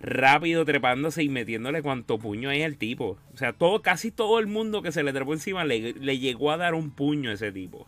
rápido 0.00 0.64
trepándose 0.64 1.24
y 1.24 1.28
metiéndole 1.28 1.82
cuanto 1.82 2.18
puño 2.18 2.50
hay 2.50 2.62
al 2.62 2.76
tipo. 2.76 3.18
O 3.34 3.36
sea, 3.36 3.52
todo, 3.52 3.82
casi 3.82 4.10
todo 4.10 4.38
el 4.38 4.46
mundo 4.46 4.82
que 4.82 4.92
se 4.92 5.02
le 5.02 5.12
trepó 5.12 5.32
encima 5.32 5.64
le, 5.64 5.92
llegó 6.18 6.52
a 6.52 6.56
dar 6.56 6.74
un 6.74 6.90
puño 6.90 7.30
a 7.30 7.34
ese 7.34 7.52
tipo. 7.52 7.86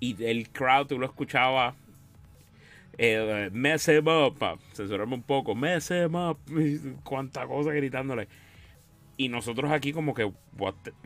Y 0.00 0.22
el 0.24 0.50
crowd, 0.50 0.88
tú 0.88 0.98
lo 0.98 1.06
escuchabas. 1.06 1.74
Eh, 2.98 3.50
mess 3.52 3.88
him 3.88 4.08
up, 4.08 4.58
censurarme 4.72 5.14
un 5.14 5.22
poco, 5.22 5.54
mess 5.54 5.90
him 5.90 6.14
up, 6.14 6.38
cuánta 7.04 7.46
cosa 7.46 7.72
gritándole. 7.72 8.28
Y 9.16 9.28
nosotros 9.28 9.70
aquí 9.70 9.92
como 9.92 10.14
que, 10.14 10.30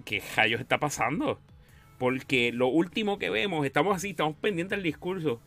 ¿qué 0.05 0.23
rayos 0.37 0.61
está 0.61 0.79
pasando? 0.79 1.41
Porque 1.99 2.53
lo 2.53 2.69
último 2.69 3.19
que 3.19 3.31
vemos, 3.31 3.65
estamos 3.67 3.97
así, 3.97 4.11
estamos 4.11 4.37
pendientes 4.37 4.77
del 4.77 4.85
discurso 4.85 5.41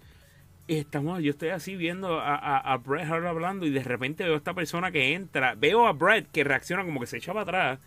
estamos, 0.68 1.22
yo 1.22 1.32
estoy 1.32 1.50
así 1.50 1.76
viendo 1.76 2.20
a, 2.20 2.58
a, 2.58 2.78
Brett 2.78 3.10
Hart 3.10 3.26
hablando 3.26 3.66
y 3.66 3.70
de 3.70 3.84
repente 3.84 4.24
veo 4.24 4.36
a 4.36 4.38
esta 4.38 4.54
persona 4.54 4.92
que 4.92 5.14
entra, 5.14 5.56
veo 5.56 5.88
a 5.88 5.92
Brett 5.92 6.32
que 6.32 6.44
reacciona 6.44 6.86
como 6.86 7.00
que 7.00 7.08
se 7.08 7.18
echa 7.18 7.34
para 7.34 7.42
atrás 7.42 7.80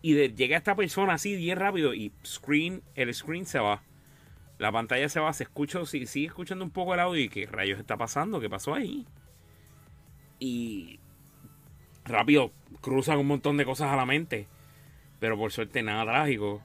y 0.00 0.14
llega 0.28 0.56
esta 0.56 0.76
persona 0.76 1.14
así 1.14 1.36
bien 1.36 1.58
rápido 1.58 1.92
y 1.94 2.12
screen, 2.24 2.82
el 2.94 3.12
screen 3.12 3.46
se 3.46 3.58
va. 3.58 3.82
La 4.58 4.72
pantalla 4.72 5.08
se 5.08 5.20
va, 5.20 5.32
se 5.32 5.44
escucha, 5.44 5.84
sí, 5.86 6.04
sigue 6.06 6.26
escuchando 6.26 6.64
un 6.64 6.72
poco 6.72 6.94
el 6.94 7.00
audio 7.00 7.22
y 7.22 7.28
qué 7.28 7.46
rayos 7.46 7.78
está 7.78 7.96
pasando, 7.96 8.40
qué 8.40 8.50
pasó 8.50 8.74
ahí. 8.74 9.06
Y 10.40 10.98
rápido 12.04 12.52
cruzan 12.80 13.18
un 13.18 13.28
montón 13.28 13.56
de 13.56 13.64
cosas 13.64 13.92
a 13.92 13.96
la 13.96 14.04
mente, 14.06 14.48
pero 15.20 15.36
por 15.38 15.52
suerte 15.52 15.82
nada 15.82 16.04
trágico. 16.04 16.60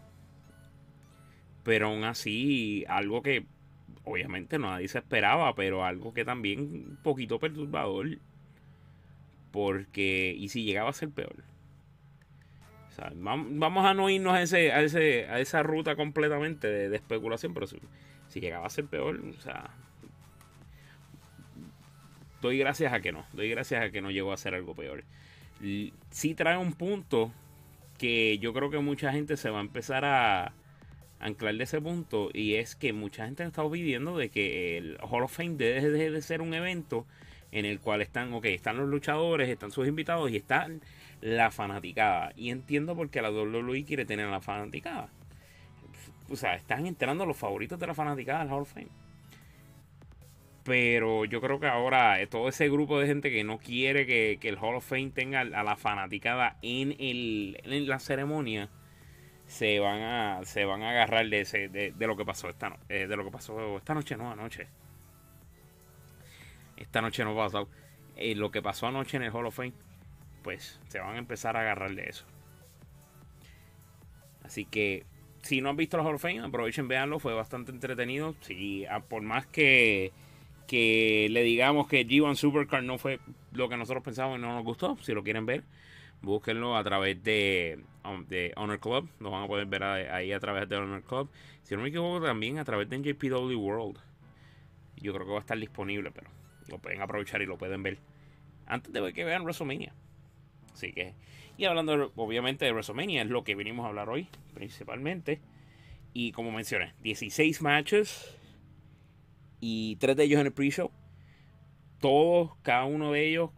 Pero 1.64 1.88
aún 1.88 2.04
así, 2.04 2.84
algo 2.88 3.22
que 3.22 3.46
obviamente 4.06 4.58
nadie 4.58 4.88
se 4.88 4.98
esperaba, 4.98 5.54
pero 5.56 5.86
algo 5.86 6.14
que 6.14 6.26
también 6.26 6.60
un 6.60 7.00
poquito 7.04 7.40
perturbador. 7.40 8.18
Porque, 9.52 10.36
¿y 10.38 10.50
si 10.50 10.64
llegaba 10.64 10.90
a 10.90 10.94
ser 10.94 11.12
peor? 11.12 11.44
Vamos 13.16 13.86
a 13.86 13.94
no 13.94 14.10
irnos 14.10 14.34
a, 14.34 14.42
ese, 14.42 14.72
a, 14.72 14.82
ese, 14.82 15.28
a 15.30 15.40
esa 15.40 15.64
ruta 15.64 15.96
completamente 15.96 16.68
de, 16.68 16.96
especulación, 16.96 17.54
pero 17.54 17.68
si, 17.68 17.80
llegaba 18.40 18.66
a 18.66 18.70
ser 18.70 18.86
peor, 18.86 19.20
o 19.38 19.42
sea, 19.42 19.70
doy 22.42 22.58
gracias 22.58 22.94
a 22.94 23.02
que 23.02 23.12
no. 23.12 23.26
Doy 23.34 23.50
gracias 23.50 23.84
a 23.84 23.90
que 23.92 24.02
no 24.02 24.12
llegó 24.12 24.34
a 24.34 24.38
ser 24.38 24.56
algo 24.56 24.76
peor. 24.76 25.04
Sí 26.10 26.36
trae 26.36 26.58
un 26.58 26.74
punto 26.74 27.32
que 27.98 28.38
yo 28.40 28.54
creo 28.54 28.70
que 28.70 28.80
mucha 28.80 29.12
gente 29.12 29.38
se 29.38 29.50
va 29.50 29.60
a 29.60 29.62
empezar 29.62 30.04
a 30.04 30.54
anclar 31.20 31.56
de 31.56 31.64
ese 31.64 31.80
punto 31.80 32.30
y 32.34 32.56
es 32.56 32.76
que 32.76 32.92
mucha 32.92 33.26
gente 33.26 33.44
ha 33.44 33.48
estado 33.48 33.72
pidiendo 33.72 34.18
de 34.18 34.30
que 34.30 34.78
el 34.78 34.98
Hall 35.02 35.24
of 35.24 35.36
Fame 35.36 35.56
deje 35.56 35.90
de 35.90 36.22
ser 36.22 36.42
un 36.42 36.54
evento 36.54 37.06
en 37.54 37.66
el 37.66 37.80
cual 37.80 38.02
están, 38.02 38.34
ok, 38.34 38.46
están 38.46 38.78
los 38.78 38.90
luchadores, 38.90 39.48
están 39.48 39.72
sus 39.72 39.88
invitados 39.88 40.32
y 40.32 40.38
está 40.38 40.68
la 41.24 41.52
fanaticada. 41.52 42.34
Y 42.36 42.50
entiendo 42.50 42.98
por 42.98 43.10
qué 43.10 43.22
la 43.22 43.32
WWE 43.32 43.86
quiere 43.86 44.06
tener 44.06 44.28
a 44.28 44.32
la 44.32 44.42
fanaticada. 44.42 45.08
O 46.30 46.36
sea, 46.36 46.56
están 46.56 46.86
entrando 46.86 47.26
los 47.26 47.38
favoritos 47.38 47.80
de 47.80 47.88
la 47.88 47.94
fanaticada 47.94 48.40
del 48.40 48.52
Hall 48.52 48.64
of 48.64 48.74
Fame. 48.74 48.90
Pero 50.66 51.24
yo 51.24 51.40
creo 51.40 51.62
que 51.62 51.68
ahora 51.68 52.20
eh, 52.22 52.28
todo 52.28 52.50
ese 52.50 52.70
grupo 52.70 53.00
de 53.00 53.08
gente 53.08 53.32
que 53.32 53.46
no 53.46 53.58
quiere 53.58 54.06
que, 54.06 54.38
el 54.42 54.58
Hall 54.58 54.76
of 54.76 54.86
Fame 54.86 55.12
tenga 55.12 55.42
a 55.42 55.64
la 55.64 55.78
fanaticada 55.78 56.58
en, 56.62 56.92
el, 57.00 57.58
en 57.64 57.88
la 57.88 58.00
ceremonia 58.00 58.70
se 59.46 59.80
van 59.80 60.02
a 60.02 60.46
se 60.46 60.64
van 60.64 60.84
a 60.84 60.92
agarrar 60.92 61.28
de 61.28 61.42
ese 61.42 61.68
de, 61.68 61.94
lo 62.00 62.16
que 62.16 62.24
pasó 62.24 62.50
esta 62.50 62.78
eh, 62.88 63.08
de 63.08 63.18
lo 63.18 63.26
que 63.26 63.30
pasó 63.30 63.76
esta 63.76 63.94
noche 63.94 64.16
no 64.16 64.32
anoche 64.32 64.68
esta 66.78 67.02
noche 67.02 67.26
no 67.26 67.36
pasó 67.36 67.68
eh, 68.16 68.36
lo 68.36 68.52
que 68.52 68.62
pasó 68.62 68.88
anoche 68.88 69.18
en 69.18 69.24
el 69.24 69.32
Hall 69.32 69.46
of 69.46 69.56
Fame 69.56 69.74
pues 70.44 70.80
se 70.90 71.00
van 71.00 71.16
a 71.16 71.20
empezar 71.20 71.58
a 71.58 71.62
agarrar 71.62 71.96
de 71.96 72.04
eso 72.04 72.26
así 74.44 74.66
que 74.66 75.06
si 75.42 75.62
no 75.62 75.70
han 75.70 75.78
visto 75.78 75.98
el 75.98 76.06
Hall 76.06 76.20
aprovechen 76.44 76.88
véanlo 76.88 77.20
fue 77.20 77.34
bastante 77.34 77.72
entretenido 77.72 78.36
ah, 78.90 79.00
por 79.00 79.22
más 79.24 79.48
que 79.48 80.12
que 80.68 81.28
le 81.30 81.44
digamos 81.44 81.88
que 81.88 82.06
G1 82.06 82.36
Supercar 82.36 82.84
no 82.84 82.98
fue 82.98 83.20
lo 83.52 83.68
que 83.70 83.78
nosotros 83.78 84.04
pensábamos 84.04 84.40
y 84.40 84.42
no 84.42 84.54
nos 84.54 84.64
gustó 84.64 84.98
si 85.02 85.14
lo 85.14 85.24
quieren 85.24 85.46
ver 85.46 85.64
búsquenlo 86.24 86.76
a 86.76 86.84
través 86.84 87.22
de, 87.22 87.84
um, 88.04 88.26
de 88.26 88.54
Honor 88.56 88.80
Club. 88.80 89.10
Lo 89.20 89.30
van 89.30 89.44
a 89.44 89.48
poder 89.48 89.68
ver 89.68 89.84
ahí 89.84 90.32
a 90.32 90.40
través 90.40 90.68
de 90.68 90.78
Honor 90.78 91.04
Club. 91.04 91.30
Si 91.62 91.76
no 91.76 91.82
me 91.82 91.90
equivoco, 91.90 92.26
también 92.26 92.58
a 92.58 92.66
través 92.66 92.90
de 92.90 92.98
NJPW 92.98 93.56
World. 93.56 94.00
Yo 94.98 95.14
creo 95.14 95.26
que 95.26 95.32
va 95.32 95.38
a 95.38 95.42
estar 95.42 95.60
disponible, 95.60 96.12
pero 96.12 96.30
lo 96.70 96.80
pueden 96.80 97.02
aprovechar 97.02 97.42
y 97.42 97.46
lo 97.46 97.58
pueden 97.58 97.84
ver 97.84 98.00
antes 98.66 98.92
de 98.92 99.14
que 99.14 99.26
vean 99.26 99.44
WrestleMania. 99.44 99.94
Así 100.74 100.92
que, 100.92 101.14
y 101.58 101.66
hablando 101.66 102.12
obviamente 102.16 102.66
de 102.66 102.72
WrestleMania, 102.72 103.22
es 103.22 103.30
lo 103.30 103.44
que 103.44 103.56
venimos 103.56 103.86
a 103.86 103.90
hablar 103.90 104.10
hoy, 104.10 104.28
principalmente. 104.54 105.40
Y 106.14 106.32
como 106.32 106.52
mencioné, 106.52 106.94
16 107.02 107.62
matches 107.62 108.38
y 109.60 109.96
3 109.98 110.18
de 110.18 110.24
ellos 110.24 110.40
en 110.42 110.48
el 110.48 110.54
pre-show. 110.54 110.92
Todos, 112.00 112.52
cada 112.64 112.86
uno 112.86 113.12
de 113.12 113.28
ellos 113.28 113.52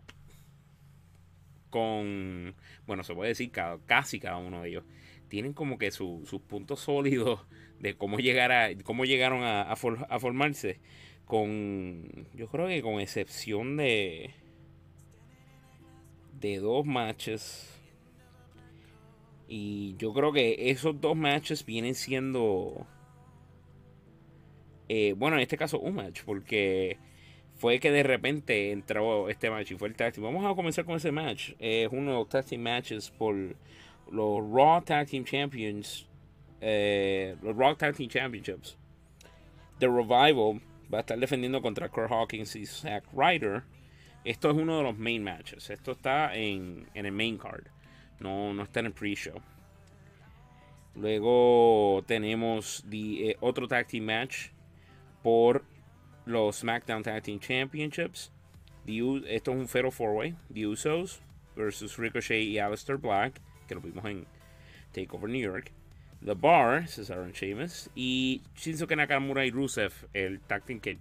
con, 1.75 2.55
bueno, 2.87 3.03
se 3.03 3.13
puede 3.13 3.29
decir 3.29 3.51
casi 3.85 4.19
cada 4.21 4.37
uno 4.37 4.61
de 4.61 4.69
ellos, 4.69 4.85
tienen 5.27 5.51
como 5.51 5.77
que 5.77 5.91
sus 5.91 6.39
puntos 6.47 6.79
sólidos 6.79 7.45
de 7.79 7.97
cómo, 7.97 8.19
llegar 8.19 8.53
a, 8.53 8.69
cómo 8.85 9.03
llegaron 9.03 9.43
a, 9.43 9.75
formarse, 9.75 10.79
con, 11.25 12.27
yo 12.33 12.47
creo 12.47 12.67
que 12.67 12.81
con 12.81 13.01
excepción 13.01 13.75
de, 13.75 14.33
de 16.39 16.59
dos 16.59 16.85
matches, 16.85 17.75
y 19.47 19.95
yo 19.97 20.13
creo 20.13 20.31
que 20.31 20.69
esos 20.71 20.99
dos 20.99 21.15
matches 21.15 21.65
vienen 21.65 21.95
siendo, 21.95 22.87
eh, 24.89 25.13
bueno, 25.17 25.37
en 25.37 25.43
este 25.43 25.57
caso 25.57 25.79
un 25.79 25.95
match, 25.95 26.23
porque 26.25 26.97
fue 27.55 27.79
que 27.79 27.91
de 27.91 28.03
repente 28.03 28.71
entró 28.71 29.29
este 29.29 29.49
match 29.49 29.71
y 29.71 29.75
fue 29.75 29.87
el 29.87 29.95
tag. 29.95 30.13
Vamos 30.17 30.45
a 30.45 30.55
comenzar 30.55 30.85
con 30.85 30.95
ese 30.95 31.11
match. 31.11 31.51
Es 31.59 31.89
uno 31.91 32.11
de 32.11 32.17
los 32.17 32.29
tag 32.29 32.45
matches 32.59 33.09
por 33.09 33.35
los 34.11 34.51
Raw 34.51 34.81
Tag 34.83 35.07
Team 35.07 35.23
Champions. 35.23 36.07
Eh, 36.59 37.35
los 37.41 37.55
Raw 37.55 37.75
Tag 37.75 37.95
Team 37.95 38.09
Championships. 38.09 38.77
The 39.79 39.87
Revival 39.87 40.61
va 40.93 40.99
a 40.99 41.01
estar 41.01 41.17
defendiendo 41.17 41.61
contra 41.61 41.89
Kurt 41.89 42.11
Hawkins 42.11 42.55
y 42.55 42.65
Zack 42.65 43.05
Ryder. 43.13 43.63
Esto 44.25 44.49
es 44.49 44.57
uno 44.57 44.77
de 44.77 44.83
los 44.83 44.97
main 44.97 45.23
matches. 45.23 45.69
Esto 45.69 45.91
está 45.91 46.35
en, 46.35 46.89
el 46.95 47.11
main 47.11 47.37
card. 47.37 47.67
No, 48.19 48.55
no 48.55 48.63
está 48.63 48.79
en 48.79 48.87
el 48.87 48.93
pre-show. 48.93 49.39
Luego 50.95 52.03
tenemos 52.07 52.83
eh, 52.91 53.37
otro 53.39 53.67
tag 53.67 53.85
team 53.85 54.05
match 54.05 54.47
por 55.21 55.63
los 56.25 56.57
SmackDown 56.57 57.03
Tag 57.03 57.21
Team 57.21 57.39
Championships. 57.39 58.31
esto 58.87 59.51
es 59.51 59.57
un 59.57 59.67
Fatal 59.67 59.91
4-Way. 59.91 60.35
The 60.51 60.65
Usos 60.65 61.21
versus 61.55 61.97
Ricochet 61.97 62.41
y 62.41 62.57
Aleister 62.57 62.97
Black, 62.97 63.39
que 63.67 63.75
lo 63.75 63.81
vimos 63.81 64.05
en 64.05 64.25
Takeover 64.91 65.29
New 65.29 65.41
York. 65.41 65.71
The 66.25 66.33
Bar, 66.33 66.87
Cesaro 66.87 67.25
and 67.25 67.33
Sheamus. 67.33 67.91
Y 67.93 68.41
Shinsuke 68.55 68.95
Nakamura 68.95 69.45
y 69.45 69.51
Rusev, 69.51 69.93
el 70.13 70.39
tag 70.39 70.63
team 70.65 70.79
que 70.79 70.97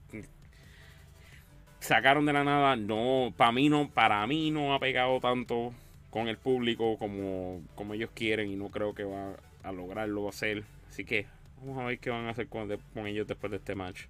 sacaron 1.85 2.26
de 2.26 2.33
la 2.33 2.45
nada. 2.45 2.76
No, 2.76 3.33
para 3.37 3.53
mí 3.53 3.69
no, 3.69 3.88
para 3.88 4.26
mí 4.26 4.50
no 4.50 4.75
ha 4.75 4.81
pegado 4.81 5.21
tanto 5.21 5.73
con 6.11 6.29
el 6.29 6.37
público 6.38 6.99
como, 6.99 7.62
como 7.75 7.95
ellos 7.95 8.11
quieren 8.14 8.50
y 8.50 8.57
no 8.57 8.69
creo 8.71 8.95
que 8.95 9.05
va 9.05 9.37
a 9.62 9.73
lograrlo 9.73 10.29
hacer. 10.29 10.64
Así 10.88 11.05
que 11.05 11.26
vamos 11.61 11.79
a 11.79 11.85
ver 11.87 11.99
qué 11.99 12.11
van 12.11 12.26
a 12.26 12.31
hacer 12.31 12.49
con 12.49 13.07
ellos 13.07 13.26
después 13.26 13.50
de 13.50 13.59
este 13.59 13.75
match. 13.75 14.07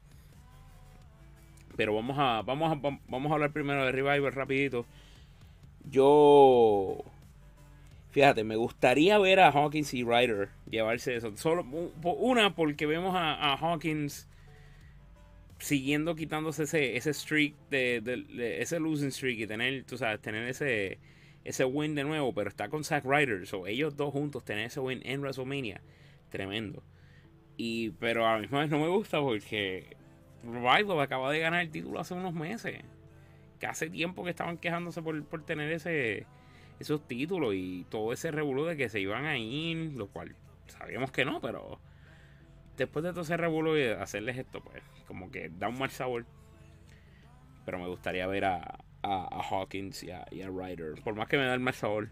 Pero 1.76 1.94
vamos 1.94 2.16
a, 2.18 2.42
vamos 2.42 2.72
a, 2.72 2.98
vamos 3.08 3.30
a 3.30 3.34
hablar 3.34 3.52
primero 3.52 3.84
de 3.84 3.92
Revival 3.92 4.32
rapidito. 4.32 4.86
Yo, 5.90 7.02
fíjate, 8.10 8.44
me 8.44 8.56
gustaría 8.56 9.18
ver 9.18 9.40
a 9.40 9.50
Hawkins 9.50 9.92
y 9.94 10.04
Ryder 10.04 10.48
llevarse 10.70 11.16
eso. 11.16 11.36
Solo 11.36 11.64
una 12.02 12.54
porque 12.54 12.86
vemos 12.86 13.14
a, 13.16 13.54
Hawkins 13.54 14.28
siguiendo 15.64 16.14
quitándose 16.14 16.64
ese, 16.64 16.96
ese 16.96 17.14
streak 17.14 17.54
de, 17.70 18.58
ese 18.60 18.78
losing 18.78 19.10
streak 19.10 19.38
y 19.38 19.46
tener, 19.46 19.84
tú 19.84 19.96
sabes, 19.96 20.20
tener 20.20 20.46
ese 20.46 20.98
ese 21.42 21.64
win 21.64 21.94
de 21.94 22.04
nuevo, 22.04 22.34
pero 22.34 22.48
está 22.48 22.68
con 22.68 22.84
Zack 22.84 23.04
Ryder, 23.04 23.46
so 23.46 23.66
ellos 23.66 23.96
dos 23.96 24.12
juntos 24.12 24.44
tener 24.44 24.66
ese 24.66 24.80
win 24.80 25.00
en 25.04 25.20
WrestleMania, 25.20 25.80
tremendo. 26.30 26.82
Y 27.56 27.90
pero 27.92 28.26
a 28.26 28.34
la 28.34 28.38
misma 28.40 28.60
vez 28.60 28.70
no 28.70 28.78
me 28.78 28.88
gusta 28.88 29.20
porque 29.20 29.96
Revival 30.42 31.00
acaba 31.00 31.30
de 31.32 31.38
ganar 31.40 31.62
el 31.62 31.70
título 31.70 32.00
hace 32.00 32.14
unos 32.14 32.34
meses. 32.34 32.82
Que 33.58 33.66
hace 33.66 33.88
tiempo 33.88 34.24
que 34.24 34.30
estaban 34.30 34.58
quejándose 34.58 35.00
por, 35.02 35.44
tener 35.44 35.72
ese 35.72 36.26
esos 36.78 37.06
títulos 37.06 37.54
y 37.54 37.86
todo 37.88 38.12
ese 38.12 38.30
revuelo 38.30 38.66
de 38.66 38.76
que 38.76 38.88
se 38.88 39.00
iban 39.00 39.24
a 39.24 39.38
ir, 39.38 39.92
lo 39.94 40.08
cual 40.08 40.34
sabíamos 40.66 41.10
que 41.12 41.24
no, 41.24 41.40
pero 41.40 41.78
después 42.76 43.04
de 43.04 43.10
todo 43.10 43.22
ese 43.22 43.36
revuelo 43.36 43.74
hacerles 44.00 44.38
esto, 44.38 44.60
pues 44.62 44.82
como 45.06 45.30
que 45.30 45.50
da 45.50 45.68
un 45.68 45.78
mal 45.78 45.90
sabor. 45.90 46.24
Pero 47.64 47.78
me 47.78 47.88
gustaría 47.88 48.26
ver 48.26 48.44
a, 48.44 48.78
a, 49.02 49.42
Hawkins 49.50 50.02
y 50.02 50.10
a, 50.10 50.24
Ryder. 50.30 51.02
Por 51.02 51.14
más 51.14 51.28
que 51.28 51.38
me 51.38 51.44
da 51.44 51.54
el 51.54 51.60
mal 51.60 51.74
sabor, 51.74 52.08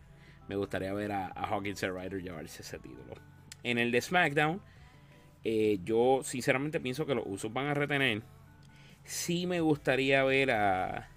me 0.49 0.57
gustaría 0.57 0.93
ver 0.93 1.13
a, 1.13 1.27
a 1.27 1.47
Hawkins 1.47 1.83
y 1.83 1.87
a 1.87 1.91
Ryder 1.91 2.23
llevarse 2.23 2.63
ese 2.63 2.79
título. 2.79 3.15
En 3.63 3.79
el 3.79 3.93
de 3.93 4.01
SmackDown, 4.01 4.61
eh, 5.45 5.79
yo 5.85 6.21
sinceramente 6.23 6.81
pienso 6.81 7.07
que 7.07 7.15
los 7.15 7.25
usos 7.27 7.53
van 7.53 7.67
a 7.67 7.75
retener. 7.75 8.23
Sí 9.05 9.47
me 9.47 9.61
gustaría 9.61 10.23
ver 10.25 10.53
a, 10.53 11.09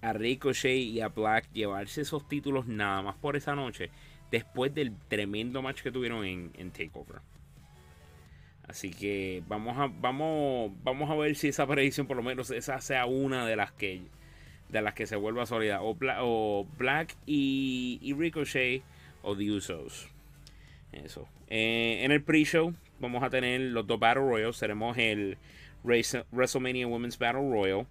a 0.00 0.12
Ricochet 0.12 0.78
y 0.78 1.00
a 1.00 1.08
Black 1.08 1.48
llevarse 1.52 2.02
esos 2.02 2.26
títulos 2.28 2.66
nada 2.66 3.02
más 3.02 3.16
por 3.16 3.36
esa 3.36 3.54
noche. 3.54 3.90
Después 4.30 4.74
del 4.74 4.96
tremendo 5.08 5.62
match 5.62 5.82
que 5.82 5.92
tuvieron 5.92 6.24
en, 6.24 6.50
en 6.54 6.70
Takeover. 6.70 7.20
Así 8.68 8.90
que 8.90 9.42
vamos 9.46 9.78
a, 9.78 9.86
vamos, 10.00 10.72
vamos 10.82 11.10
a 11.10 11.14
ver 11.14 11.36
si 11.36 11.48
esa 11.48 11.66
predicción 11.66 12.06
por 12.06 12.16
lo 12.16 12.22
menos 12.22 12.50
esa 12.50 12.80
sea 12.80 13.06
una 13.06 13.46
de 13.46 13.56
las 13.56 13.72
que 13.72 14.02
de 14.68 14.82
las 14.82 14.94
que 14.94 15.06
se 15.06 15.16
vuelva 15.16 15.46
sólida. 15.46 15.82
O, 15.82 15.96
o 16.20 16.66
Black 16.78 17.16
y, 17.26 18.14
Ricochet 18.16 18.82
o 19.22 19.36
The 19.36 19.50
Usos. 19.52 20.08
Eso. 20.92 21.28
Eh, 21.48 22.00
en 22.02 22.10
el 22.10 22.22
pre-show 22.22 22.74
vamos 22.98 23.22
a 23.22 23.30
tener 23.30 23.60
los 23.60 23.86
dos 23.86 24.00
Battle 24.00 24.22
Royals. 24.22 24.58
Tenemos 24.58 24.96
el 24.98 25.38
WrestleMania 25.84 26.88
Women's 26.88 27.18
Battle 27.18 27.48
Royal 27.48 27.86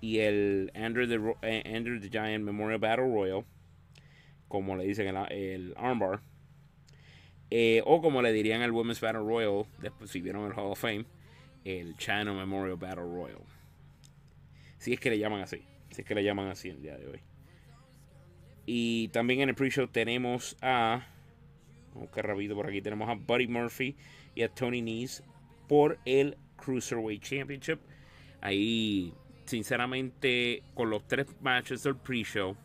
y 0.00 0.18
el 0.18 0.70
Andrew 0.74 1.08
the, 1.08 1.36
eh, 1.42 1.98
the 2.00 2.08
Giant 2.08 2.44
Memorial 2.44 2.78
Battle 2.78 3.08
Royal. 3.08 3.44
Como 4.48 4.76
le 4.76 4.84
dicen 4.84 5.16
el 5.30 5.74
armbar. 5.76 6.20
Eh, 7.54 7.82
o 7.84 8.00
como 8.00 8.22
le 8.22 8.32
dirían 8.32 8.62
el 8.62 8.70
Women's 8.70 8.98
Battle 8.98 9.20
Royal, 9.20 9.66
después 9.78 10.10
si 10.10 10.22
vieron 10.22 10.46
el 10.46 10.52
Hall 10.52 10.72
of 10.72 10.80
Fame, 10.80 11.04
el 11.66 11.94
China 11.98 12.32
Memorial 12.32 12.78
Battle 12.78 13.02
Royal. 13.02 13.42
Si 14.78 14.94
es 14.94 14.98
que 14.98 15.10
le 15.10 15.18
llaman 15.18 15.42
así. 15.42 15.62
Si 15.90 16.00
es 16.00 16.08
que 16.08 16.14
le 16.14 16.24
llaman 16.24 16.48
así 16.48 16.70
el 16.70 16.80
día 16.80 16.96
de 16.96 17.08
hoy. 17.08 17.20
Y 18.64 19.08
también 19.08 19.42
en 19.42 19.50
el 19.50 19.54
pre-show 19.54 19.86
tenemos 19.86 20.56
a. 20.62 21.06
Vamos 21.92 22.08
a 22.16 22.54
por 22.54 22.66
aquí. 22.66 22.80
Tenemos 22.80 23.06
a 23.10 23.16
Buddy 23.16 23.48
Murphy 23.48 23.96
y 24.34 24.44
a 24.44 24.48
Tony 24.48 24.80
Nese 24.80 25.22
por 25.68 25.98
el 26.06 26.38
Cruiserweight 26.56 27.22
Championship. 27.22 27.80
Ahí 28.40 29.12
sinceramente, 29.44 30.62
con 30.72 30.88
los 30.88 31.06
tres 31.06 31.26
matches 31.42 31.82
del 31.82 31.96
pre-show, 31.96 32.56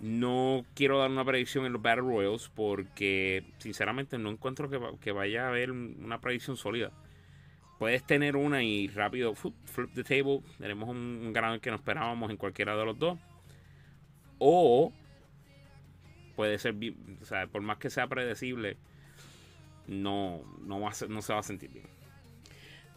no 0.00 0.64
quiero 0.74 0.98
dar 0.98 1.10
una 1.10 1.24
predicción 1.24 1.66
en 1.66 1.72
los 1.72 1.82
Battle 1.82 2.02
Royals 2.02 2.50
porque, 2.54 3.44
sinceramente, 3.58 4.18
no 4.18 4.30
encuentro 4.30 4.68
que, 5.00 5.12
vaya 5.12 5.46
a 5.46 5.48
haber 5.48 5.72
una 5.72 6.20
predicción 6.20 6.56
sólida. 6.56 6.92
Puedes 7.78 8.04
tener 8.04 8.36
una 8.36 8.62
y 8.62 8.88
rápido 8.88 9.34
flip 9.34 9.92
the 9.94 10.04
table. 10.04 10.42
Tenemos 10.58 10.88
un, 10.88 11.32
ganador 11.32 11.60
que 11.60 11.70
no 11.70 11.76
esperábamos 11.76 12.30
en 12.30 12.36
cualquiera 12.36 12.76
de 12.76 12.84
los 12.84 12.98
dos. 12.98 13.18
O 14.38 14.92
puede 16.36 16.58
ser, 16.58 16.74
o 17.20 17.24
sea, 17.24 17.46
por 17.48 17.62
más 17.62 17.78
que 17.78 17.90
sea 17.90 18.06
predecible, 18.06 18.76
no, 19.88 20.42
no, 20.60 20.80
va 20.80 20.92
no 21.08 21.22
se 21.22 21.32
va 21.32 21.40
a 21.40 21.44
sentir 21.44 21.70
bien. 21.70 21.86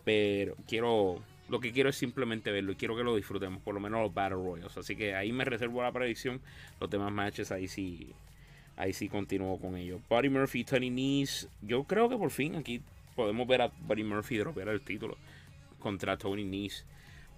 Pero 0.03 0.55
quiero 0.67 1.23
lo 1.51 1.59
que 1.59 1.73
quiero 1.73 1.89
es 1.89 1.97
simplemente 1.97 2.49
verlo 2.49 2.71
y 2.71 2.75
quiero 2.75 2.95
que 2.95 3.03
lo 3.03 3.13
disfrutemos, 3.13 3.61
por 3.61 3.75
lo 3.75 3.81
menos 3.81 4.01
los 4.01 4.13
Battle 4.13 4.37
Royals. 4.37 4.77
Así 4.77 4.95
que 4.95 5.15
ahí 5.15 5.33
me 5.33 5.43
reservo 5.43 5.83
la 5.83 5.91
predicción. 5.91 6.39
Los 6.79 6.89
demás 6.89 7.11
matches 7.11 7.51
ahí 7.51 7.67
sí, 7.67 8.13
ahí 8.77 8.93
sí 8.93 9.09
continúo 9.09 9.59
con 9.59 9.75
ellos. 9.75 9.99
Buddy 10.09 10.29
Murphy, 10.29 10.63
Tony 10.63 10.89
Nese. 10.89 11.49
Yo 11.61 11.83
creo 11.83 12.07
que 12.07 12.15
por 12.15 12.31
fin 12.31 12.55
aquí 12.55 12.81
podemos 13.17 13.45
ver 13.45 13.63
a 13.63 13.67
Buddy 13.81 14.05
Murphy 14.05 14.37
dropear 14.37 14.69
el 14.69 14.79
título 14.79 15.17
contra 15.77 16.15
Tony 16.15 16.45
Nese 16.45 16.85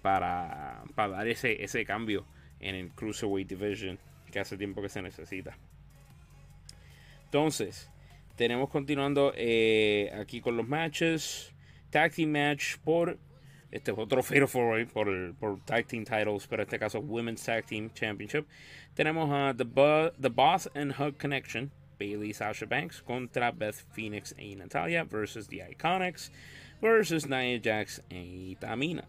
para, 0.00 0.84
para 0.94 1.14
dar 1.14 1.26
ese, 1.26 1.64
ese 1.64 1.84
cambio 1.84 2.24
en 2.60 2.76
el 2.76 2.90
Cruiserweight 2.90 3.48
Division 3.48 3.98
que 4.30 4.38
hace 4.38 4.56
tiempo 4.56 4.80
que 4.80 4.88
se 4.88 5.02
necesita. 5.02 5.58
Entonces, 7.24 7.90
tenemos 8.36 8.70
continuando 8.70 9.32
eh, 9.34 10.12
aquí 10.20 10.40
con 10.40 10.56
los 10.56 10.68
matches. 10.68 11.52
Tag 11.90 12.12
Match 12.28 12.76
por 12.78 13.18
este 13.74 13.90
es 13.90 13.98
otro 13.98 14.22
Fatal 14.22 14.46
Four 14.46 14.86
por, 14.86 15.34
por 15.34 15.58
Tag 15.64 15.86
Team 15.86 16.04
Titles, 16.04 16.46
pero 16.46 16.62
en 16.62 16.68
este 16.68 16.78
caso 16.78 17.00
Women's 17.00 17.44
Tag 17.44 17.66
Team 17.66 17.90
Championship. 17.92 18.46
Tenemos 18.94 19.28
a 19.32 19.52
the, 19.52 19.64
the 20.20 20.28
Boss 20.28 20.70
and 20.76 20.92
Hug 20.92 21.18
Connection, 21.18 21.72
Bailey 21.98 22.32
Sasha 22.32 22.66
Banks 22.66 23.02
contra 23.02 23.50
Beth 23.50 23.84
Phoenix 23.92 24.32
y 24.38 24.54
Natalia 24.54 25.02
versus 25.02 25.48
The 25.48 25.68
Iconics 25.72 26.30
versus 26.80 27.28
Nia 27.28 27.60
Jax 27.60 28.00
y 28.10 28.54
Tamina. 28.60 29.08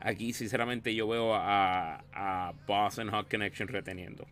Aquí 0.00 0.32
sinceramente 0.32 0.94
yo 0.94 1.06
veo 1.06 1.34
a, 1.34 2.02
a 2.14 2.54
Boss 2.66 2.98
and 2.98 3.12
Hug 3.12 3.28
Connection 3.28 3.68
reteniendo. 3.68 4.26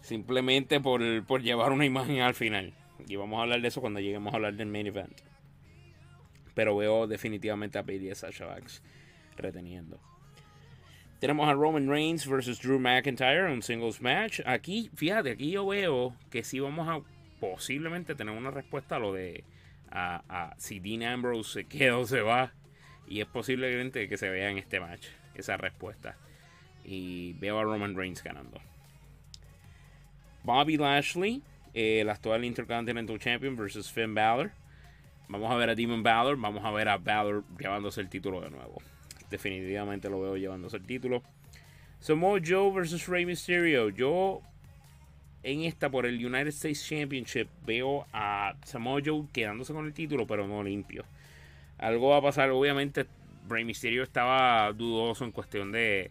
Simplemente 0.00 0.80
por, 0.80 1.02
por 1.26 1.42
llevar 1.42 1.72
una 1.72 1.84
imagen 1.84 2.22
al 2.22 2.32
final. 2.32 2.72
Y 3.06 3.16
vamos 3.16 3.38
a 3.38 3.42
hablar 3.42 3.60
de 3.60 3.68
eso 3.68 3.82
cuando 3.82 4.00
lleguemos 4.00 4.32
a 4.32 4.36
hablar 4.36 4.54
del 4.54 4.68
main 4.68 4.86
event 4.86 5.20
pero 6.58 6.76
veo 6.76 7.06
definitivamente 7.06 7.78
a 7.78 7.82
Bailey 7.82 8.12
Sasha 8.16 8.44
Banks 8.44 8.82
reteniendo. 9.36 10.00
Tenemos 11.20 11.48
a 11.48 11.54
Roman 11.54 11.88
Reigns 11.88 12.26
versus 12.26 12.58
Drew 12.58 12.80
McIntyre, 12.80 13.48
un 13.48 13.62
singles 13.62 14.00
match. 14.00 14.40
Aquí, 14.44 14.90
fíjate, 14.96 15.30
aquí 15.30 15.52
yo 15.52 15.64
veo 15.64 16.16
que 16.32 16.42
sí 16.42 16.58
vamos 16.58 16.88
a 16.88 17.00
posiblemente 17.38 18.16
tener 18.16 18.36
una 18.36 18.50
respuesta 18.50 18.96
a 18.96 18.98
lo 18.98 19.12
de 19.12 19.44
a, 19.88 20.52
si 20.58 20.80
Dean 20.80 21.04
Ambrose 21.04 21.52
se 21.52 21.64
queda 21.64 21.96
o 21.96 22.04
se 22.04 22.22
va. 22.22 22.52
Y 23.06 23.20
es 23.20 23.28
posiblemente 23.28 24.08
que 24.08 24.16
se 24.16 24.28
vea 24.28 24.50
en 24.50 24.58
este 24.58 24.80
match 24.80 25.06
esa 25.36 25.56
respuesta. 25.58 26.16
Y 26.84 27.34
veo 27.34 27.60
a 27.60 27.62
Roman 27.62 27.94
Reigns 27.94 28.24
ganando. 28.24 28.60
Bobby 30.42 30.76
Lashley, 30.76 31.40
el 31.72 32.10
actual 32.10 32.44
Intercontinental 32.44 33.20
Champion 33.20 33.54
versus 33.54 33.92
Finn 33.92 34.12
Balor. 34.12 34.50
Vamos 35.28 35.50
a 35.52 35.56
ver 35.56 35.68
a 35.68 35.74
Demon 35.74 36.02
Balor, 36.02 36.38
vamos 36.38 36.64
a 36.64 36.70
ver 36.70 36.88
a 36.88 36.96
Balor 36.96 37.44
llevándose 37.58 38.00
el 38.00 38.08
título 38.08 38.40
de 38.40 38.50
nuevo. 38.50 38.80
Definitivamente 39.30 40.08
lo 40.08 40.20
veo 40.20 40.36
llevándose 40.36 40.78
el 40.78 40.86
título. 40.86 41.22
Samoa 42.00 42.40
Joe 42.44 42.72
versus 42.72 43.06
Rey 43.06 43.26
Mysterio. 43.26 43.90
Yo 43.90 44.40
en 45.42 45.62
esta 45.62 45.90
por 45.90 46.06
el 46.06 46.24
United 46.24 46.48
States 46.48 46.86
Championship 46.88 47.48
veo 47.66 48.06
a 48.12 48.54
Samoa 48.64 49.00
Joe 49.04 49.26
quedándose 49.32 49.74
con 49.74 49.84
el 49.84 49.92
título, 49.92 50.26
pero 50.26 50.46
no 50.46 50.62
limpio. 50.62 51.04
Algo 51.76 52.08
va 52.08 52.18
a 52.18 52.22
pasar, 52.22 52.50
obviamente. 52.50 53.06
Rey 53.48 53.64
Mysterio 53.64 54.02
estaba 54.02 54.72
dudoso 54.72 55.24
en 55.24 55.32
cuestión 55.32 55.72
de, 55.72 56.10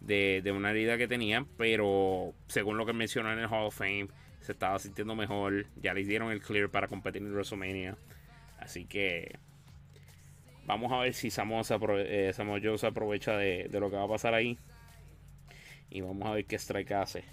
de, 0.00 0.40
de, 0.42 0.52
una 0.52 0.70
herida 0.70 0.98
que 0.98 1.08
tenía, 1.08 1.44
pero 1.56 2.34
según 2.48 2.76
lo 2.76 2.86
que 2.86 2.92
mencionó 2.92 3.32
en 3.32 3.38
el 3.38 3.46
Hall 3.46 3.66
of 3.66 3.76
Fame, 3.76 4.08
se 4.40 4.52
estaba 4.52 4.78
sintiendo 4.78 5.14
mejor. 5.14 5.66
Ya 5.82 5.94
le 5.94 6.04
dieron 6.04 6.30
el 6.32 6.40
clear 6.40 6.68
para 6.68 6.88
competir 6.88 7.22
en 7.22 7.32
WrestleMania. 7.32 7.96
Así 8.62 8.84
que 8.84 9.38
vamos 10.66 10.92
a 10.92 10.98
ver 10.98 11.14
si 11.14 11.30
Samoa, 11.30 11.62
eh, 11.98 12.32
se 12.32 12.86
aprovecha 12.86 13.36
de, 13.36 13.68
lo 13.72 13.90
que 13.90 13.96
va 13.96 14.04
a 14.04 14.08
pasar 14.08 14.34
ahí. 14.34 14.56
Y 15.90 16.00
vamos 16.00 16.26
a 16.26 16.32
ver 16.32 16.46
qué 16.46 16.56
strike 16.56 16.92
hace. 16.92 17.24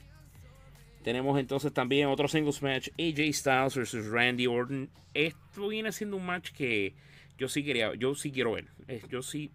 Tenemos 1.03 1.39
entonces 1.39 1.71
también 1.71 2.07
otro 2.07 2.27
singles 2.27 2.61
match. 2.61 2.89
AJ 2.97 3.33
Styles 3.33 3.75
versus 3.75 4.07
Randy 4.07 4.47
Orton. 4.47 4.89
Esto 5.13 5.67
viene 5.69 5.91
siendo 5.91 6.17
un 6.17 6.25
match 6.25 6.51
que 6.51 6.95
yo 7.37 7.47
sí 7.47 7.63
quería, 7.63 7.93
yo 7.95 8.15
sí 8.15 8.31
quiero 8.31 8.53
ver. 8.53 8.65
Yo 9.09 9.21
sí. 9.21 9.51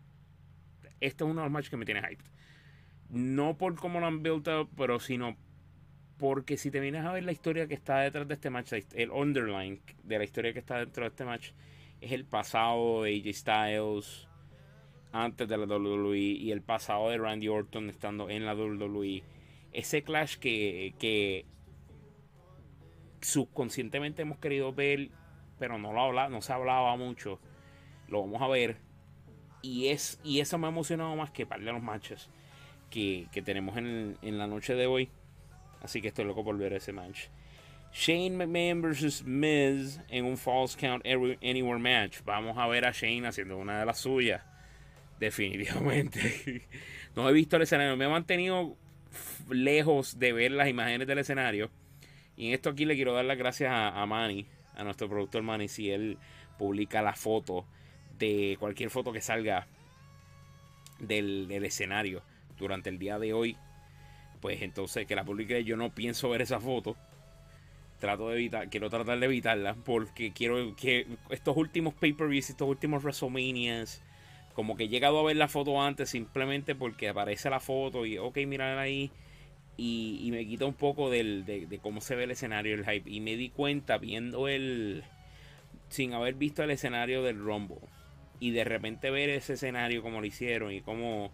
Este 1.00 1.24
es 1.24 1.30
uno 1.30 1.40
de 1.40 1.46
los 1.46 1.52
matches 1.52 1.70
que 1.70 1.76
me 1.76 1.84
tiene 1.84 2.00
hyped. 2.00 2.24
No 3.10 3.58
por 3.58 3.74
cómo 3.74 4.00
lo 4.00 4.06
han 4.06 4.22
built 4.22 4.48
up, 4.48 4.70
pero 4.76 5.00
sino 5.00 5.36
porque 6.18 6.56
si 6.56 6.70
te 6.70 6.80
vienes 6.80 7.04
a 7.04 7.12
ver 7.12 7.24
la 7.24 7.32
historia 7.32 7.66
que 7.66 7.74
está 7.74 8.00
detrás 8.00 8.28
de 8.28 8.34
este 8.34 8.50
match, 8.50 8.72
el 8.94 9.10
underline 9.10 9.80
de 10.02 10.18
la 10.18 10.24
historia 10.24 10.52
que 10.52 10.60
está 10.60 10.78
dentro 10.78 11.04
de 11.04 11.08
este 11.08 11.24
match, 11.24 11.50
es 12.00 12.12
el 12.12 12.24
pasado 12.24 13.02
de 13.02 13.16
AJ 13.16 13.34
Styles 13.34 14.28
antes 15.12 15.48
de 15.48 15.56
la 15.56 15.64
WWE 15.64 16.18
y 16.18 16.50
el 16.50 16.60
pasado 16.60 17.08
de 17.08 17.18
Randy 17.18 17.48
Orton 17.48 17.88
estando 17.88 18.28
en 18.30 18.46
la 18.46 18.54
WWE. 18.54 19.22
Ese 19.72 20.02
clash 20.02 20.36
que, 20.36 20.94
que 20.98 21.46
subconscientemente 23.20 24.22
hemos 24.22 24.38
querido 24.38 24.72
ver, 24.72 25.10
pero 25.58 25.78
no, 25.78 25.92
lo 25.92 26.00
habla, 26.00 26.28
no 26.28 26.42
se 26.42 26.52
hablaba 26.52 26.96
mucho. 26.96 27.40
Lo 28.08 28.20
vamos 28.20 28.42
a 28.42 28.48
ver. 28.48 28.76
Y, 29.62 29.88
es, 29.88 30.20
y 30.22 30.40
eso 30.40 30.58
me 30.58 30.66
ha 30.66 30.70
emocionado 30.70 31.16
más 31.16 31.30
que 31.30 31.46
para 31.46 31.62
los 31.62 31.82
matches 31.82 32.28
que, 32.90 33.26
que 33.32 33.40
tenemos 33.40 33.76
en, 33.76 34.18
en 34.20 34.38
la 34.38 34.46
noche 34.46 34.74
de 34.74 34.86
hoy. 34.86 35.10
Así 35.84 36.00
que 36.00 36.08
estoy 36.08 36.24
loco 36.24 36.42
por 36.42 36.56
ver 36.56 36.72
ese 36.72 36.92
match. 36.92 37.26
Shane 37.92 38.30
McMahon 38.30 38.80
versus 38.80 39.22
Miz 39.22 40.00
en 40.08 40.24
un 40.24 40.38
False 40.38 40.78
Count 40.78 41.04
Anywhere 41.06 41.78
match. 41.78 42.20
Vamos 42.24 42.56
a 42.56 42.66
ver 42.66 42.86
a 42.86 42.90
Shane 42.90 43.28
haciendo 43.28 43.58
una 43.58 43.78
de 43.78 43.84
las 43.84 43.98
suyas. 43.98 44.42
Definitivamente. 45.20 46.62
no 47.14 47.28
he 47.28 47.32
visto 47.34 47.56
el 47.56 47.62
escenario. 47.62 47.98
Me 47.98 48.06
he 48.06 48.08
mantenido 48.08 48.78
lejos 49.50 50.18
de 50.18 50.32
ver 50.32 50.52
las 50.52 50.68
imágenes 50.68 51.06
del 51.06 51.18
escenario. 51.18 51.70
Y 52.34 52.48
en 52.48 52.54
esto 52.54 52.70
aquí 52.70 52.86
le 52.86 52.96
quiero 52.96 53.12
dar 53.12 53.26
las 53.26 53.36
gracias 53.36 53.70
a, 53.70 54.04
Manny, 54.06 54.46
a 54.74 54.84
nuestro 54.84 55.06
productor 55.06 55.42
Manny, 55.42 55.68
si 55.68 55.90
él 55.90 56.16
publica 56.58 57.02
la 57.02 57.12
foto 57.12 57.66
de 58.18 58.56
cualquier 58.58 58.88
foto 58.88 59.12
que 59.12 59.20
salga 59.20 59.66
del, 60.98 61.46
del 61.46 61.64
escenario 61.66 62.22
durante 62.56 62.88
el 62.88 62.98
día 62.98 63.18
de 63.18 63.34
hoy 63.34 63.58
pues 64.44 64.60
entonces 64.60 65.06
que 65.06 65.16
la 65.16 65.24
publique 65.24 65.64
yo 65.64 65.74
no 65.78 65.94
pienso 65.94 66.28
ver 66.28 66.42
esa 66.42 66.60
foto. 66.60 66.98
Trato 67.98 68.28
de 68.28 68.34
evitar, 68.34 68.68
quiero 68.68 68.90
tratar 68.90 69.18
de 69.18 69.24
evitarla 69.24 69.74
porque 69.86 70.34
quiero 70.34 70.76
que 70.76 71.06
estos 71.30 71.56
últimos 71.56 71.94
pay-per-views, 71.94 72.50
estos 72.50 72.68
últimos 72.68 73.02
WrestleManias, 73.02 74.02
como 74.52 74.76
que 74.76 74.84
he 74.84 74.88
llegado 74.88 75.18
a 75.18 75.22
ver 75.22 75.36
la 75.36 75.48
foto 75.48 75.80
antes 75.80 76.10
simplemente 76.10 76.74
porque 76.74 77.08
aparece 77.08 77.48
la 77.48 77.58
foto 77.58 78.04
y 78.04 78.18
ok, 78.18 78.36
mirar 78.46 78.76
ahí. 78.76 79.10
Y, 79.78 80.28
me 80.30 80.46
quita 80.46 80.66
un 80.66 80.74
poco 80.74 81.08
de, 81.08 81.78
cómo 81.80 82.02
se 82.02 82.14
ve 82.14 82.24
el 82.24 82.32
escenario, 82.32 82.74
el 82.74 82.84
hype. 82.84 83.10
Y 83.10 83.20
me 83.20 83.36
di 83.36 83.48
cuenta 83.48 83.96
viendo 83.96 84.46
el. 84.46 85.04
Sin 85.88 86.12
haber 86.12 86.34
visto 86.34 86.62
el 86.62 86.70
escenario 86.70 87.22
del 87.22 87.38
Rumble. 87.38 87.78
Y 88.40 88.50
de 88.50 88.64
repente 88.64 89.08
ver 89.10 89.30
ese 89.30 89.54
escenario 89.54 90.02
como 90.02 90.20
lo 90.20 90.26
hicieron 90.26 90.70
y 90.70 90.82
cómo, 90.82 91.32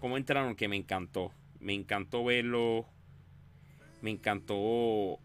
cómo 0.00 0.16
entraron, 0.16 0.56
que 0.56 0.66
me 0.66 0.74
encantó. 0.74 1.32
Me 1.60 1.74
encantó 1.74 2.24
verlo. 2.24 2.86
Me 4.02 4.10
encantó 4.10 5.20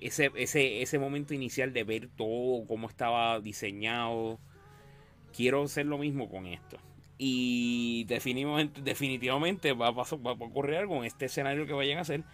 ese, 0.00 0.30
ese, 0.36 0.82
ese 0.82 0.98
momento 0.98 1.34
inicial 1.34 1.72
de 1.72 1.84
ver 1.84 2.08
todo, 2.16 2.66
cómo 2.66 2.88
estaba 2.88 3.40
diseñado. 3.40 4.38
Quiero 5.34 5.62
hacer 5.62 5.86
lo 5.86 5.98
mismo 5.98 6.28
con 6.28 6.46
esto. 6.46 6.78
Y 7.18 8.04
definitivamente, 8.04 8.80
definitivamente 8.80 9.72
va, 9.72 9.88
a 9.88 9.94
pasar, 9.94 10.24
va 10.26 10.30
a 10.30 10.34
ocurrir 10.34 10.76
algo 10.76 10.96
en 10.96 11.04
este 11.04 11.26
escenario 11.26 11.66
que 11.66 11.72
vayan 11.72 11.98
a 11.98 12.02
hacer 12.02 12.24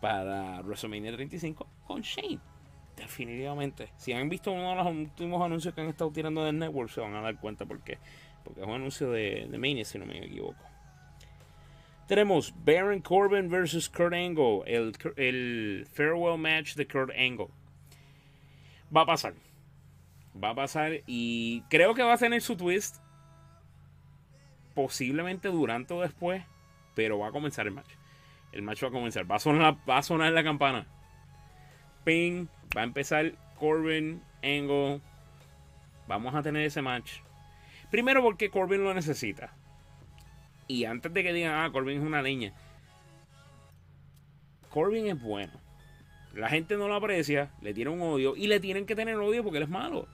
para 0.00 0.60
WrestleMania 0.60 1.12
35 1.12 1.66
con 1.86 2.02
Shane. 2.02 2.40
Definitivamente. 2.96 3.88
Si 3.96 4.12
han 4.12 4.28
visto 4.28 4.52
uno 4.52 4.70
de 4.70 4.76
los 4.76 4.86
últimos 4.86 5.42
anuncios 5.42 5.74
que 5.74 5.80
han 5.80 5.88
estado 5.88 6.12
tirando 6.12 6.44
del 6.44 6.58
network, 6.58 6.90
se 6.90 7.00
van 7.00 7.14
a 7.14 7.22
dar 7.22 7.40
cuenta 7.40 7.64
por 7.64 7.82
qué. 7.82 7.98
Porque 8.44 8.60
es 8.60 8.66
un 8.66 8.74
anuncio 8.74 9.10
de, 9.10 9.48
de 9.50 9.58
Mania, 9.58 9.84
si 9.84 9.98
no 9.98 10.06
me 10.06 10.24
equivoco. 10.24 10.62
Tenemos 12.06 12.52
Baron 12.64 13.00
Corbin 13.00 13.48
versus 13.48 13.88
Kurt 13.88 14.12
Angle, 14.12 14.62
el, 14.66 15.86
farewell 15.92 16.38
match 16.38 16.74
de 16.74 16.86
Kurt 16.86 17.10
Angle. 17.16 17.48
Va 18.94 19.02
a 19.02 19.06
pasar. 19.06 19.34
Va 20.42 20.50
a 20.50 20.54
pasar 20.54 21.00
y 21.06 21.62
creo 21.70 21.94
que 21.94 22.02
va 22.02 22.14
a 22.14 22.18
tener 22.18 22.42
su 22.42 22.56
twist. 22.56 22.96
posiblemente 24.74 25.48
durante 25.48 25.94
o 25.94 26.00
después, 26.00 26.42
pero 26.94 27.18
va 27.20 27.28
a 27.28 27.32
comenzar 27.32 27.66
el 27.66 27.72
match. 27.72 27.92
El 28.52 28.62
match 28.62 28.82
va 28.82 28.88
a 28.88 28.92
comenzar. 28.92 29.30
Va 29.30 29.36
a 29.36 29.38
sonar, 29.38 29.76
va 29.88 29.98
a 29.98 30.02
sonar 30.02 30.32
la 30.32 30.44
campana. 30.44 30.86
Ping. 32.04 32.48
Va 32.76 32.82
a 32.82 32.84
empezar 32.84 33.32
Corbin, 33.58 34.22
Angle. 34.42 35.00
Vamos 36.06 36.34
a 36.34 36.42
tener 36.42 36.66
ese 36.66 36.82
match. 36.82 37.20
Primero 37.90 38.22
porque 38.22 38.50
Corbin 38.50 38.84
lo 38.84 38.92
necesita. 38.92 39.54
Y 40.66 40.84
antes 40.84 41.12
de 41.12 41.22
que 41.22 41.32
digan, 41.32 41.54
ah, 41.54 41.70
Corbin 41.72 41.98
es 42.00 42.06
una 42.06 42.22
leña. 42.22 42.54
Corbin 44.70 45.06
es 45.06 45.20
bueno. 45.20 45.52
La 46.34 46.48
gente 46.48 46.76
no 46.76 46.88
lo 46.88 46.96
aprecia, 46.96 47.52
le 47.60 47.74
tiene 47.74 47.90
un 47.90 48.02
odio 48.02 48.34
y 48.34 48.48
le 48.48 48.58
tienen 48.58 48.86
que 48.86 48.96
tener 48.96 49.16
odio 49.16 49.44
porque 49.44 49.58
él 49.58 49.64
es 49.64 49.68
malo. 49.68 50.08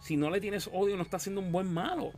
Si 0.00 0.16
no 0.16 0.30
le 0.30 0.40
tienes 0.40 0.68
odio, 0.72 0.96
no 0.96 1.02
está 1.02 1.18
siendo 1.18 1.40
un 1.40 1.52
buen 1.52 1.72
malo. 1.72 2.12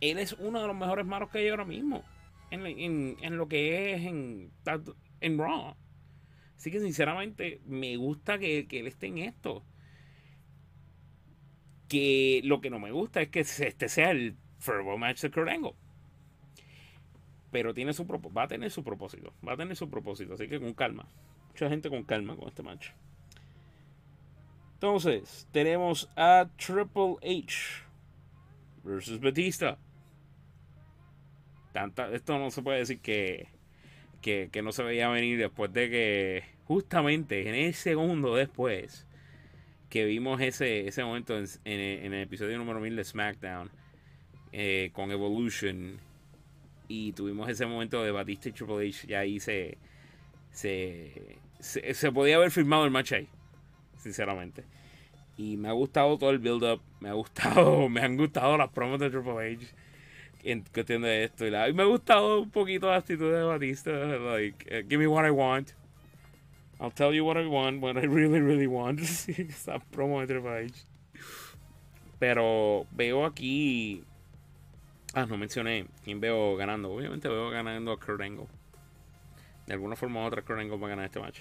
Él 0.00 0.18
es 0.18 0.34
uno 0.34 0.60
de 0.60 0.66
los 0.66 0.76
mejores 0.76 1.06
malos 1.06 1.30
que 1.30 1.38
hay 1.38 1.48
ahora 1.48 1.64
mismo. 1.64 2.04
En, 2.50 3.36
lo 3.36 3.48
que 3.48 3.94
es 3.94 4.02
en, 4.04 4.50
en 5.20 5.38
Raw. 5.38 5.76
Así 6.56 6.70
que 6.70 6.80
sinceramente 6.80 7.60
me 7.66 7.96
gusta 7.96 8.38
que, 8.38 8.66
que 8.66 8.80
él 8.80 8.86
esté 8.86 9.06
en 9.06 9.18
esto. 9.18 9.64
Que 11.88 12.42
lo 12.44 12.60
que 12.60 12.70
no 12.70 12.78
me 12.78 12.92
gusta 12.92 13.22
es 13.22 13.28
que 13.28 13.40
este 13.40 13.88
sea 13.88 14.10
el 14.10 14.36
Furbo 14.58 14.98
Match 14.98 15.22
de 15.22 15.30
Kurt 15.30 15.48
Angle. 15.48 15.74
Pero 17.50 17.72
tiene 17.72 17.92
su 17.92 18.06
va 18.06 18.42
a 18.42 18.48
tener 18.48 18.70
su 18.70 18.84
propósito. 18.84 19.32
Va 19.46 19.54
a 19.54 19.56
tener 19.56 19.76
su 19.76 19.88
propósito. 19.88 20.34
Así 20.34 20.48
que 20.48 20.60
con 20.60 20.74
calma. 20.74 21.08
Mucha 21.48 21.68
gente 21.68 21.88
con 21.88 22.04
calma 22.04 22.36
con 22.36 22.48
este 22.48 22.62
match. 22.62 22.90
Entonces, 24.74 25.48
tenemos 25.50 26.08
a 26.14 26.48
Triple 26.56 27.16
H 27.22 27.82
versus 28.84 29.18
Batista. 29.18 29.76
Tanta, 31.72 32.12
esto 32.12 32.38
no 32.38 32.50
se 32.50 32.62
puede 32.62 32.78
decir 32.78 33.00
que, 33.00 33.48
que, 34.20 34.62
no 34.62 34.70
se 34.70 34.84
veía 34.84 35.08
venir 35.08 35.36
después 35.38 35.72
de 35.72 35.90
que, 35.90 36.44
justamente 36.64 37.48
en 37.48 37.56
el 37.56 37.74
segundo 37.74 38.36
después, 38.36 39.06
que 39.88 40.04
vimos 40.04 40.40
ese, 40.40 40.86
ese 40.86 41.02
momento 41.02 41.36
en, 41.36 41.46
en, 41.64 42.12
el 42.12 42.22
episodio 42.22 42.56
número 42.56 42.78
1000 42.78 42.94
de 42.94 43.04
SmackDown 43.04 43.70
eh, 44.52 44.90
con 44.92 45.10
Evolution 45.10 45.98
y 46.88 47.12
tuvimos 47.12 47.48
ese 47.48 47.66
momento 47.66 48.02
de 48.02 48.10
Batista 48.10 48.48
y 48.48 48.52
Triple 48.52 48.88
H 48.88 49.06
y 49.08 49.14
ahí 49.14 49.40
se, 49.40 49.76
se, 50.50 51.38
se, 51.60 52.12
podía 52.12 52.36
haber 52.36 52.50
firmado 52.50 52.84
el 52.84 52.90
match 52.90 53.12
ahí, 53.12 53.28
sinceramente. 53.98 54.64
Y 55.36 55.56
me 55.56 55.68
ha 55.68 55.72
gustado 55.72 56.18
todo 56.18 56.30
el 56.30 56.38
build-up, 56.38 56.80
me 57.00 57.10
ha 57.10 57.12
gustado, 57.12 57.88
me 57.90 58.00
han 58.00 58.16
gustado 58.16 58.56
las 58.56 58.70
promos 58.70 58.98
de 58.98 59.10
Triple 59.10 59.54
H 59.54 59.66
en 60.42 60.64
cuestión 60.72 61.02
de 61.02 61.24
esto. 61.24 61.46
Y, 61.46 61.50
la, 61.50 61.68
y 61.68 61.72
me 61.72 61.82
ha 61.82 61.86
gustado 61.86 62.40
un 62.40 62.50
poquito 62.50 62.88
la 62.88 62.96
actitud 62.96 63.32
de 63.32 63.42
Batista, 63.42 63.90
like, 63.90 64.64
uh, 64.66 64.88
give 64.88 64.98
me 64.98 65.06
what 65.06 65.26
I 65.26 65.30
want. 65.30 65.72
I'll 66.80 66.92
tell 66.92 67.12
you 67.12 67.24
what 67.24 67.36
I 67.36 67.46
want, 67.46 67.82
what 67.82 67.96
I 67.96 68.06
really, 68.06 68.40
really 68.40 68.66
want. 68.66 69.00
Esa 69.00 69.78
promo 69.90 70.20
de 70.20 70.26
Triple 70.28 70.64
H. 70.64 70.86
Pero 72.18 72.86
veo 72.92 73.24
aquí 73.24 74.02
Ah, 75.14 75.26
no 75.26 75.36
mencioné 75.36 75.86
quién 76.04 76.20
veo 76.20 76.56
ganando. 76.56 76.92
Obviamente 76.92 77.28
veo 77.28 77.50
ganando 77.50 77.92
a 77.92 77.98
Kurt 77.98 78.20
Angle. 78.20 78.46
De 79.66 79.74
alguna 79.74 79.96
forma 79.96 80.20
u 80.20 80.26
otra, 80.26 80.42
Kurt 80.42 80.60
Angle 80.60 80.78
va 80.78 80.86
a 80.86 80.90
ganar 80.90 81.04
este 81.06 81.20
match. 81.20 81.40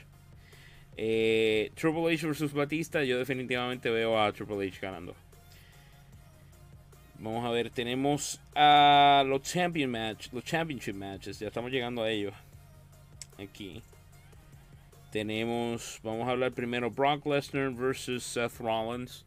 Eh, 0.95 1.71
Triple 1.75 2.13
H 2.13 2.25
versus 2.25 2.53
Batista, 2.53 3.03
yo 3.03 3.19
definitivamente 3.19 3.89
veo 3.89 4.19
a 4.19 4.31
Triple 4.31 4.67
H 4.67 4.79
ganando. 4.81 5.15
Vamos 7.19 7.45
a 7.45 7.49
ver, 7.49 7.69
tenemos 7.69 8.39
a 8.55 9.23
los 9.25 9.41
champion 9.41 9.89
match, 9.89 10.27
los 10.31 10.43
championship 10.43 10.95
matches, 10.95 11.39
ya 11.39 11.47
estamos 11.47 11.71
llegando 11.71 12.03
a 12.03 12.09
ellos. 12.09 12.33
Aquí. 13.39 13.81
Tenemos, 15.11 15.99
vamos 16.03 16.27
a 16.27 16.31
hablar 16.31 16.51
primero 16.51 16.91
Brock 16.91 17.25
Lesnar 17.25 17.71
versus 17.71 18.23
Seth 18.23 18.59
Rollins. 18.59 19.25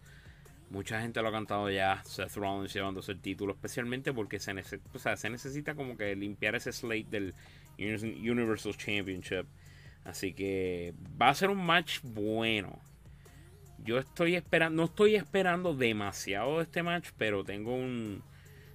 Mucha 0.71 1.01
gente 1.01 1.21
lo 1.21 1.29
ha 1.29 1.33
cantado 1.33 1.69
ya, 1.69 2.01
Seth 2.05 2.37
Rollins 2.37 2.73
llevándose 2.73 3.11
el 3.11 3.21
título, 3.21 3.55
especialmente 3.55 4.13
porque 4.13 4.39
se, 4.39 4.55
se 4.63 5.31
necesita 5.31 5.75
como 5.75 5.97
que 5.97 6.15
limpiar 6.15 6.55
ese 6.55 6.73
slate 6.73 7.09
del 7.11 7.35
Universal 7.77 8.77
Championship. 8.77 9.47
Así 10.05 10.33
que 10.33 10.95
va 11.21 11.29
a 11.29 11.35
ser 11.35 11.51
un 11.51 11.67
match 11.67 11.99
bueno. 12.05 12.79
Yo 13.79 13.99
estoy 13.99 14.37
esperando, 14.37 14.83
no 14.83 14.85
estoy 14.85 15.17
esperando 15.17 15.75
demasiado 15.75 16.59
de 16.59 16.63
este 16.63 16.85
match, 16.85 17.09
pero 17.19 17.43
tengo 17.43 17.75
un 17.75 18.23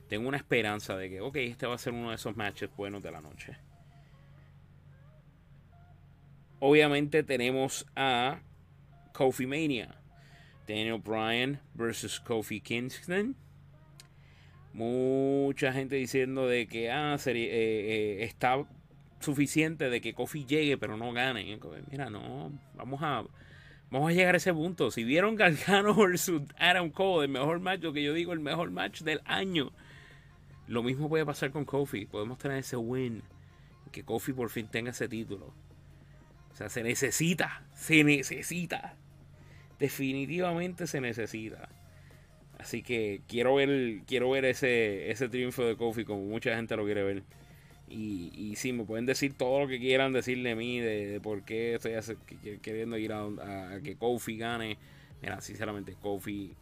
tengo 0.10 0.28
una 0.28 0.38
esperanza 0.38 0.98
de 0.98 1.10
que, 1.10 1.22
ok, 1.22 1.38
este 1.38 1.66
va 1.66 1.76
a 1.76 1.80
ser 1.80 1.94
uno 1.94 2.10
de 2.10 2.16
esos 2.16 2.36
matches 2.36 2.70
buenos 2.76 3.02
de 3.02 3.12
la 3.12 3.22
noche. 3.22 3.56
Obviamente 6.60 7.24
tenemos 7.24 7.86
a 7.96 8.40
Kofi 9.14 9.48
Mania 9.48 9.96
Daniel 10.68 11.00
Bryan 11.00 11.60
versus 11.74 12.20
Kofi 12.20 12.62
Kingston. 12.62 13.36
Mucha 14.74 15.72
gente 15.72 15.96
diciendo 15.96 16.48
de 16.48 16.68
que 16.68 16.92
ah, 16.92 17.18
eh, 17.26 17.34
eh, 17.36 18.24
está 18.24 18.66
suficiente 19.20 19.90
de 19.90 20.02
que 20.02 20.14
Kofi 20.14 20.46
llegue 20.46 20.78
pero 20.78 20.98
no 20.98 21.14
gane. 21.14 21.58
Mira, 21.90 22.10
no, 22.10 22.52
vamos 22.76 23.02
a, 23.02 23.24
vamos 23.90 24.10
a 24.10 24.14
llegar 24.14 24.36
a 24.36 24.38
ese 24.38 24.54
punto. 24.54 24.92
Si 24.92 25.04
vieron 25.04 25.36
Gargano 25.36 25.94
versus 25.96 26.42
Adam 26.58 26.90
Cole, 26.90 27.26
el 27.26 27.32
mejor 27.32 27.60
match, 27.60 27.82
lo 27.82 27.94
que 27.94 28.04
yo 28.04 28.14
digo, 28.14 28.34
el 28.34 28.40
mejor 28.40 28.72
match 28.72 29.02
del 29.02 29.22
año. 29.26 29.72
Lo 30.68 30.84
mismo 30.84 31.08
puede 31.08 31.26
pasar 31.26 31.52
con 31.52 31.64
Kofi. 31.64 32.06
Podemos 32.06 32.38
tener 32.38 32.58
ese 32.58 32.76
win. 32.76 33.22
Que 33.92 34.04
Kofi 34.04 34.34
por 34.34 34.50
fin 34.50 34.68
tenga 34.68 34.92
ese 34.92 35.08
título. 35.08 35.54
O 36.52 36.56
sea, 36.56 36.70
se 36.70 36.84
necesita. 36.84 37.64
Se 37.74 38.04
necesita 38.04 38.98
definitivamente 39.80 40.88
se 40.88 41.02
necesita. 41.02 41.70
Así 42.60 42.82
que 42.82 43.22
quiero 43.28 43.56
ver, 43.56 44.02
quiero 44.08 44.30
ver 44.30 44.46
ese, 44.46 45.12
ese 45.12 45.30
triunfo 45.30 45.64
de 45.64 45.76
Kofi 45.76 46.06
como 46.06 46.24
mucha 46.24 46.56
gente 46.56 46.76
lo 46.76 46.86
quiere 46.86 47.04
ver. 47.04 47.24
Y, 47.88 48.32
y 48.34 48.56
sí, 48.56 48.74
me 48.74 48.84
pueden 48.84 49.06
decir 49.06 49.34
todo 49.34 49.60
lo 49.60 49.68
que 49.68 49.80
quieran 49.80 50.14
decirle 50.14 50.52
a 50.52 50.56
mí 50.56 50.80
de, 50.80 51.20
por 51.22 51.44
qué 51.44 51.76
estoy 51.76 51.94
queriendo 52.62 52.98
ir 52.98 53.14
a, 53.14 53.80
que 53.84 53.96
Kofi 53.96 54.38
gane. 54.38 54.78
Mira, 55.22 55.42
sinceramente, 55.42 55.96
Kofi 56.02 56.54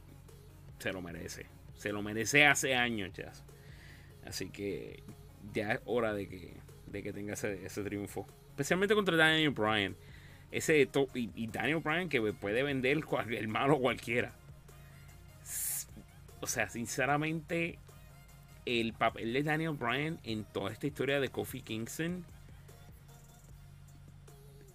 se 0.79 0.91
lo 0.91 1.01
merece. 1.01 1.45
Se 1.75 1.91
lo 1.91 2.01
merece 2.01 2.45
hace 2.45 2.75
años 2.75 3.13
ya. 3.13 3.31
Así 4.25 4.49
que 4.49 5.03
ya 5.53 5.73
es 5.73 5.79
hora 5.85 6.13
de 6.13 6.27
que, 6.27 6.53
de 6.87 7.03
que 7.03 7.13
tenga 7.13 7.33
ese, 7.33 7.65
ese 7.65 7.83
triunfo. 7.83 8.27
Especialmente 8.49 8.95
contra 8.95 9.15
Daniel 9.15 9.51
Bryan 9.51 9.95
ese 10.53 10.87
y, 11.15 11.29
y, 11.35 11.47
Daniel 11.47 11.79
Bryan 11.79 12.09
que 12.09 12.21
puede 12.33 12.61
vender 12.61 13.01
el 13.31 13.47
malo 13.47 13.79
cualquiera. 13.79 14.31
O 16.41 16.47
sea, 16.47 16.69
sinceramente, 16.69 17.79
el 18.65 18.93
papel 18.93 19.33
de 19.33 19.41
Daniel 19.41 19.71
Bryan 19.71 20.19
en 20.23 20.43
toda 20.43 20.71
esta 20.71 20.85
historia 20.85 21.19
de 21.19 21.29
Kofi 21.29 21.61
Kingston 21.61 22.23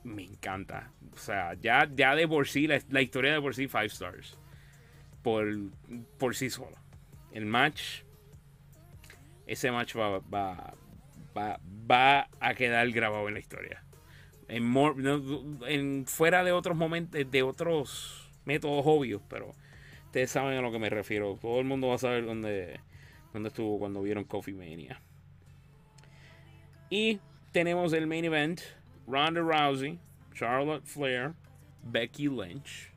me 0.03 0.25
encanta. 0.25 0.91
O 1.15 1.17
sea, 1.17 1.55
ya, 1.55 1.89
ya 1.95 2.17
de 2.17 2.27
por 2.27 2.49
sí, 2.49 2.67
la, 2.67 3.01
historia 3.01 3.35
de 3.35 3.41
por 3.41 3.55
sí, 3.55 3.69
5 3.69 3.83
stars. 3.83 4.37
Por, 5.23 5.47
por 6.19 6.35
sí 6.35 6.51
solo. 6.51 6.77
El 7.33 7.47
match, 7.47 8.03
ese 9.47 9.71
match 9.71 9.97
va, 9.97 10.19
va, 10.19 10.75
va, 11.37 11.61
va 11.89 12.29
a 12.41 12.55
quedar 12.55 12.91
grabado 12.91 13.29
en 13.29 13.35
la 13.35 13.41
historia 13.41 13.85
en, 14.49 16.05
fuera 16.07 16.43
de 16.43 16.53
otros 16.53 16.77
momentos, 16.77 17.21
de 17.31 17.43
otros 17.43 18.31
métodos 18.45 18.85
obvios, 18.87 19.23
pero 19.29 19.53
ustedes 20.07 20.31
saben 20.31 20.59
a 20.59 20.63
lo 20.63 20.73
que 20.73 20.79
me 20.79 20.89
refiero. 20.89 21.39
Todo 21.41 21.61
el 21.61 21.67
mundo 21.67 21.89
va 21.89 21.97
a 21.97 21.99
saber 21.99 22.25
dónde, 22.25 22.81
dónde 23.33 23.49
estuvo 23.49 23.79
cuando 23.79 24.03
vieron 24.03 24.25
Coffee 24.25 24.55
Mania. 24.55 25.01
Y 26.91 27.21
tenemos 27.53 27.93
el 27.93 28.07
main 28.07 28.25
event: 28.25 28.61
Ronda 29.07 29.41
Rousey, 29.41 29.99
Charlotte 30.35 30.85
Flair, 30.85 31.35
Becky 31.85 32.29
Lynch 32.29 32.93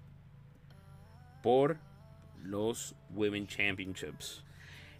por 1.44 1.78
los 2.44 2.96
Women 3.10 3.48
Championships. 3.48 4.44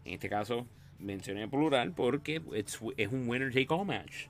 En 0.04 0.14
este 0.14 0.30
caso, 0.30 0.68
mencioné 1.00 1.48
plural 1.48 1.94
porque 1.94 2.42
es 2.54 2.82
un 2.82 3.30
winner 3.30 3.52
take 3.52 3.68
all 3.70 3.86
match 3.86 4.28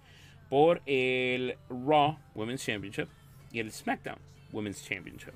por 0.50 0.82
el 0.86 1.58
Raw 1.92 2.18
Women's 2.36 2.64
Championship 2.64 3.10
y 3.52 3.60
el 3.60 3.72
SmackDown 3.72 4.20
Women's 4.54 4.84
Championship. 4.84 5.34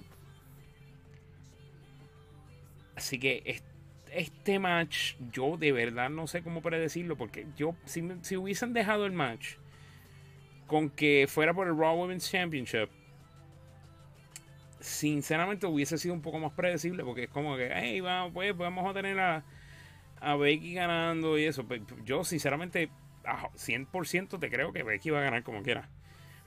Así 2.96 3.20
que 3.20 3.62
este 4.12 4.60
match, 4.60 5.16
yo 5.34 5.58
de 5.58 5.74
verdad 5.74 6.10
no 6.10 6.28
sé 6.28 6.42
cómo 6.42 6.62
predecirlo, 6.62 7.18
porque 7.18 7.46
yo, 7.58 7.76
si, 7.84 8.08
si 8.22 8.38
hubiesen 8.38 8.72
dejado 8.72 9.06
el 9.06 9.12
match 9.12 9.56
con 10.68 10.90
que 10.90 11.28
fuera 11.28 11.54
por 11.54 11.68
el 11.68 11.78
Raw 11.78 11.98
Women's 11.98 12.32
Championship, 12.32 12.90
sinceramente 14.80 15.68
hubiese 15.68 15.98
sido 15.98 16.14
un 16.14 16.22
poco 16.22 16.40
más 16.40 16.54
predecible, 16.54 17.04
porque 17.04 17.24
es 17.24 17.30
como 17.30 17.58
que, 17.58 17.70
hey, 17.74 18.00
vamos, 18.00 18.32
pues, 18.34 18.56
vamos 18.56 18.90
a 18.90 18.94
tener 18.94 19.20
a, 19.20 19.44
a 20.22 20.36
Becky 20.38 20.74
ganando 20.74 21.38
y 21.38 21.44
eso. 21.44 21.66
Yo, 22.06 22.24
sinceramente, 22.24 22.90
100% 23.26 24.40
te 24.40 24.50
creo 24.50 24.72
que 24.72 24.84
Becky 24.84 25.10
va 25.10 25.20
a 25.20 25.24
ganar 25.24 25.44
como 25.44 25.62
quiera. 25.62 25.90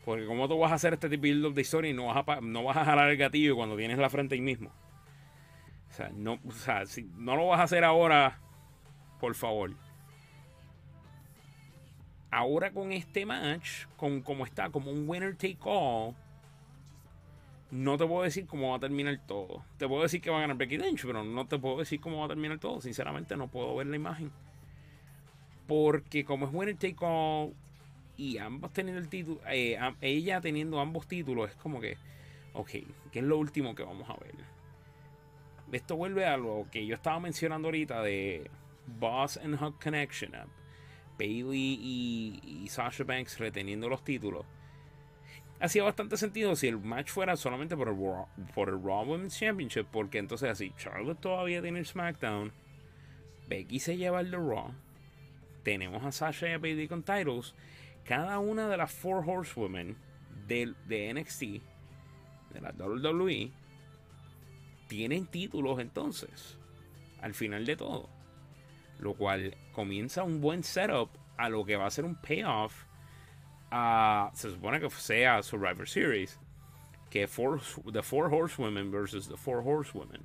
Porque 0.09 0.25
como 0.25 0.49
tú 0.49 0.59
vas 0.59 0.73
a 0.73 0.77
hacer 0.77 0.95
este 0.95 1.11
tipo 1.11 1.27
de 1.27 1.61
historia 1.61 1.91
y 1.91 1.93
no 1.93 2.07
vas 2.07 2.27
a, 2.27 2.41
no 2.41 2.65
vas 2.65 2.79
a 2.79 2.85
jalar 2.87 3.11
el 3.11 3.19
gatillo 3.19 3.57
cuando 3.57 3.77
tienes 3.77 3.99
la 3.99 4.09
frente 4.09 4.37
ahí 4.37 4.41
mismo. 4.41 4.71
O 5.91 5.93
sea, 5.93 6.09
no, 6.15 6.39
o 6.47 6.51
sea, 6.51 6.87
si 6.87 7.03
no 7.19 7.37
lo 7.37 7.49
vas 7.49 7.61
a 7.61 7.65
hacer 7.65 7.85
ahora, 7.85 8.41
por 9.21 9.35
favor. 9.35 9.75
Ahora 12.31 12.73
con 12.73 12.91
este 12.93 13.27
match, 13.27 13.85
con 13.99 14.23
como 14.23 14.47
está, 14.47 14.71
como 14.71 14.91
un 14.91 15.07
winner 15.07 15.37
take 15.37 15.59
all, 15.63 16.15
no 17.71 17.99
te 17.99 18.07
puedo 18.07 18.23
decir 18.23 18.47
cómo 18.47 18.71
va 18.71 18.77
a 18.79 18.81
terminar 18.81 19.21
todo. 19.27 19.63
Te 19.77 19.87
puedo 19.87 20.05
decir 20.05 20.23
que 20.23 20.31
va 20.31 20.39
a 20.39 20.41
ganar 20.41 20.57
Becky 20.57 20.79
Lynch, 20.79 21.05
pero 21.05 21.23
no 21.23 21.47
te 21.47 21.59
puedo 21.59 21.81
decir 21.81 22.01
cómo 22.01 22.21
va 22.21 22.25
a 22.25 22.29
terminar 22.29 22.59
todo. 22.59 22.81
Sinceramente, 22.81 23.37
no 23.37 23.49
puedo 23.49 23.77
ver 23.77 23.89
la 23.89 23.97
imagen. 23.97 24.33
Porque 25.67 26.25
como 26.25 26.47
es 26.47 26.55
winner 26.55 26.77
take 26.77 26.97
all 27.03 27.53
y 28.19 28.37
ambos 28.37 28.73
teniendo 28.75 29.01
el 29.01 29.09
título, 29.09 29.41
eh, 29.49 29.79
ella 30.03 30.43
teniendo 30.43 30.79
ambos 30.81 31.07
títulos, 31.07 31.49
es 31.51 31.57
como 31.57 31.81
que, 31.81 31.97
ok, 32.53 32.71
¿qué 33.11 33.21
es 33.21 33.25
lo 33.25 33.39
último 33.39 33.75
que 33.75 33.83
vamos 33.83 34.11
a 34.11 34.15
ver? 34.15 34.35
Esto 35.73 35.97
vuelve 35.97 36.27
a 36.27 36.37
lo 36.37 36.67
que 36.71 36.85
yo 36.85 36.95
estaba 36.95 37.19
mencionando 37.21 37.69
ahorita 37.69 38.03
de 38.03 38.51
Boss 38.87 39.39
and 39.39 39.61
Hug 39.63 39.81
Connection. 39.83 40.33
Bailey 41.19 41.79
y, 41.81 42.41
y 42.63 42.69
Sasha 42.69 43.05
Banks 43.05 43.39
reteniendo 43.39 43.89
los 43.89 44.05
títulos 44.05 44.45
hacía 45.61 45.85
bastante 45.85 46.17
sentido 46.17 46.55
si 46.57 46.69
el 46.69 46.79
match 46.79 47.11
fuera 47.11 47.37
solamente 47.37 47.77
por 47.77 47.89
el, 47.89 47.97
Raw, 47.97 48.27
por 48.55 48.69
el 48.69 48.83
Raw 48.83 49.05
Women's 49.05 49.39
Championship, 49.39 49.87
porque 49.91 50.19
entonces 50.19 50.51
así 50.51 50.73
Charlotte 50.77 51.21
todavía 51.21 51.63
tiene 51.63 51.79
el 51.79 51.87
SmackDown, 51.87 52.53
Becky 53.49 53.81
se 53.81 53.97
lleva 53.97 54.21
el 54.21 54.31
de 54.31 54.37
Raw, 54.37 54.73
tenemos 55.63 56.05
a 56.05 56.13
Sasha 56.13 56.49
y 56.49 56.53
a 56.53 56.59
Bailey 56.59 56.89
con 56.89 57.03
titles, 57.03 57.55
cada 58.09 58.39
una 58.39 58.69
de 58.69 58.79
las 58.79 58.91
Four 58.91 59.23
Horsewomen 59.29 59.95
de, 60.47 60.75
de 60.87 61.13
NXT, 61.13 61.43
de 62.55 62.61
la 62.63 62.71
WWE, 62.71 63.53
tienen 64.89 65.27
títulos 65.27 65.79
entonces, 65.79 66.59
al 67.21 67.35
final 67.35 67.67
de 67.67 67.77
todo, 67.77 68.09
lo 68.99 69.13
cual 69.13 69.55
comienza 69.73 70.25
un 70.25 70.41
buen 70.41 70.65
setup 70.65 71.11
a 71.37 71.51
lo 71.51 71.67
que 71.67 71.77
va 71.77 71.85
a 71.85 71.91
ser 71.91 72.07
un 72.07 72.15
payoff 72.15 72.89
se 74.33 74.51
supone 74.51 74.81
que 74.81 74.89
sea 74.89 75.43
Survivor 75.43 75.87
Series, 75.87 76.39
que 77.11 77.27
four, 77.27 77.61
The 77.93 78.03
Four 78.03 78.33
Horsewomen 78.33 78.91
versus 78.91 79.29
The 79.29 79.37
Four 79.37 79.63
Horsewomen. 79.63 80.25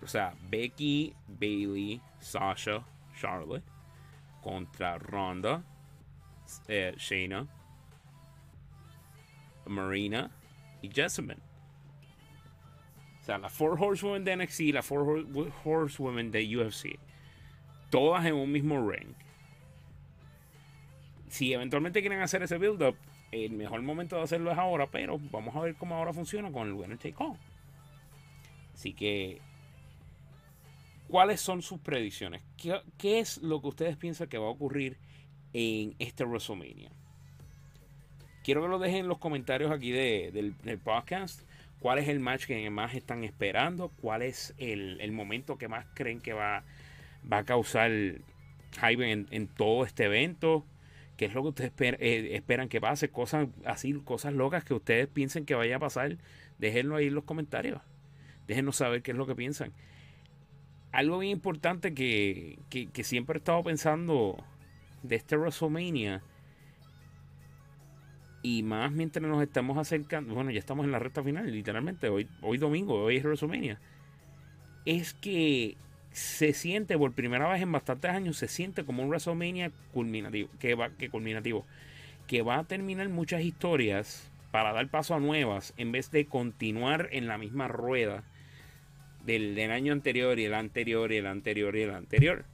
O 0.00 0.06
sea, 0.06 0.32
Becky, 0.48 1.16
Bailey, 1.26 2.00
Sasha, 2.20 2.84
Charlotte 3.16 3.64
contra 4.40 4.96
Ronda, 4.98 5.64
eh, 6.68 6.94
Shayna, 6.96 7.46
Marina 9.66 10.30
y 10.82 10.90
Jessamine. 10.90 11.40
O 13.20 13.24
sea, 13.24 13.38
las 13.38 13.52
Four 13.52 13.76
Horsewomen 13.80 14.24
de 14.24 14.36
NXT 14.36 14.60
y 14.60 14.72
las 14.72 14.86
Four 14.86 15.26
Horsewomen 15.64 16.30
de 16.30 16.56
UFC. 16.56 16.98
Todas 17.90 18.24
en 18.24 18.34
un 18.34 18.50
mismo 18.50 18.88
ring 18.88 19.14
si 21.30 21.52
eventualmente 21.52 22.00
quieren 22.00 22.20
hacer 22.20 22.42
ese 22.42 22.58
build-up, 22.58 22.96
el 23.30 23.52
mejor 23.52 23.80
momento 23.82 24.16
de 24.16 24.22
hacerlo 24.22 24.50
es 24.50 24.58
ahora, 24.58 24.88
pero 24.88 25.18
vamos 25.30 25.54
a 25.54 25.60
ver 25.60 25.76
cómo 25.76 25.94
ahora 25.94 26.12
funciona 26.12 26.50
con 26.50 26.66
el 26.66 26.74
winner 26.74 26.98
take 26.98 27.14
all. 27.18 27.38
Así 28.74 28.92
que, 28.92 29.40
¿cuáles 31.08 31.40
son 31.40 31.62
sus 31.62 31.78
predicciones? 31.80 32.42
¿Qué, 32.56 33.20
es 33.20 33.38
lo 33.38 33.62
que 33.62 33.68
ustedes 33.68 33.96
piensan 33.96 34.28
que 34.28 34.38
va 34.38 34.46
a 34.46 34.50
ocurrir 34.50 34.98
en 35.52 35.94
este 35.98 36.24
WrestleMania? 36.24 36.90
Quiero 38.44 38.62
que 38.62 38.68
lo 38.68 38.78
dejen 38.78 39.00
en 39.00 39.08
los 39.08 39.18
comentarios 39.18 39.70
aquí 39.70 39.90
del, 39.90 40.54
podcast. 40.82 41.42
¿Cuál 41.78 41.98
es 41.98 42.08
el 42.08 42.20
match 42.20 42.46
que 42.46 42.68
más 42.70 42.94
están 42.94 43.24
esperando? 43.24 43.90
¿Cuál 44.00 44.22
es 44.22 44.54
el, 44.58 45.12
momento 45.12 45.58
que 45.58 45.68
más 45.68 45.86
creen 45.94 46.20
que 46.20 46.32
va, 46.32 46.64
va 47.30 47.38
a 47.38 47.44
causar 47.44 47.90
hype 47.90 49.10
en 49.12 49.48
todo 49.48 49.84
este 49.84 50.04
evento? 50.04 50.64
qué 51.20 51.26
es 51.26 51.34
lo 51.34 51.42
que 51.42 51.48
ustedes 51.48 51.72
eh, 52.00 52.30
esperan 52.32 52.70
que 52.70 52.80
pase, 52.80 53.10
cosas 53.10 53.48
así, 53.66 53.92
cosas 53.92 54.32
locas 54.32 54.64
que 54.64 54.72
ustedes 54.72 55.06
piensen 55.06 55.44
que 55.44 55.54
vaya 55.54 55.76
a 55.76 55.78
pasar, 55.78 56.16
déjenlo 56.58 56.96
ahí 56.96 57.08
en 57.08 57.14
los 57.14 57.24
comentarios. 57.24 57.82
Déjenos 58.48 58.76
saber 58.76 59.02
qué 59.02 59.10
es 59.10 59.18
lo 59.18 59.26
que 59.26 59.34
piensan. 59.34 59.74
Algo 60.92 61.18
bien 61.18 61.32
importante 61.32 61.92
que, 61.92 62.58
que, 62.70 63.04
siempre 63.04 63.36
he 63.36 63.40
estado 63.40 63.62
pensando 63.62 64.42
de 65.02 65.16
este 65.16 65.36
WrestleMania, 65.36 66.22
y 68.42 68.62
más 68.62 68.92
mientras 68.92 69.22
nos 69.22 69.42
estamos 69.42 69.76
acercando, 69.76 70.34
bueno, 70.34 70.50
ya 70.50 70.58
estamos 70.58 70.84
en 70.84 70.92
la 70.92 70.98
recta 70.98 71.22
final, 71.22 71.50
literalmente, 71.50 72.08
hoy, 72.08 72.28
hoy 72.42 72.58
domingo, 72.58 72.94
hoy 72.94 73.16
es 73.16 73.24
WrestleMania, 73.24 73.78
es 74.84 75.14
que 75.14 75.76
se 76.12 76.52
siente 76.52 76.98
por 76.98 77.12
primera 77.12 77.48
vez 77.48 77.62
en 77.62 77.72
bastantes 77.72 78.10
años, 78.10 78.36
se 78.36 78.48
siente 78.48 78.84
como 78.84 79.02
un 79.02 79.08
WrestleMania 79.08 79.70
culminativo, 79.92 80.48
que 80.58 80.74
va, 80.74 80.90
que 80.90 81.10
culminativo, 81.10 81.64
que 82.26 82.42
va 82.42 82.58
a 82.58 82.64
terminar 82.64 83.08
muchas 83.08 83.42
historias 83.42 84.30
para 84.50 84.72
dar 84.72 84.88
paso 84.88 85.14
a 85.14 85.20
nuevas 85.20 85.74
en 85.76 85.92
vez 85.92 86.10
de 86.10 86.26
continuar 86.26 87.08
en 87.12 87.28
la 87.28 87.38
misma 87.38 87.68
rueda 87.68 88.24
del, 89.24 89.58
año 89.70 89.92
anterior 89.92 90.38
y 90.38 90.44
el 90.44 90.54
anterior 90.54 91.12
y 91.12 91.16
el 91.16 91.26
anterior 91.26 91.76
y 91.76 91.82
el 91.82 91.90
anterior. 91.90 92.44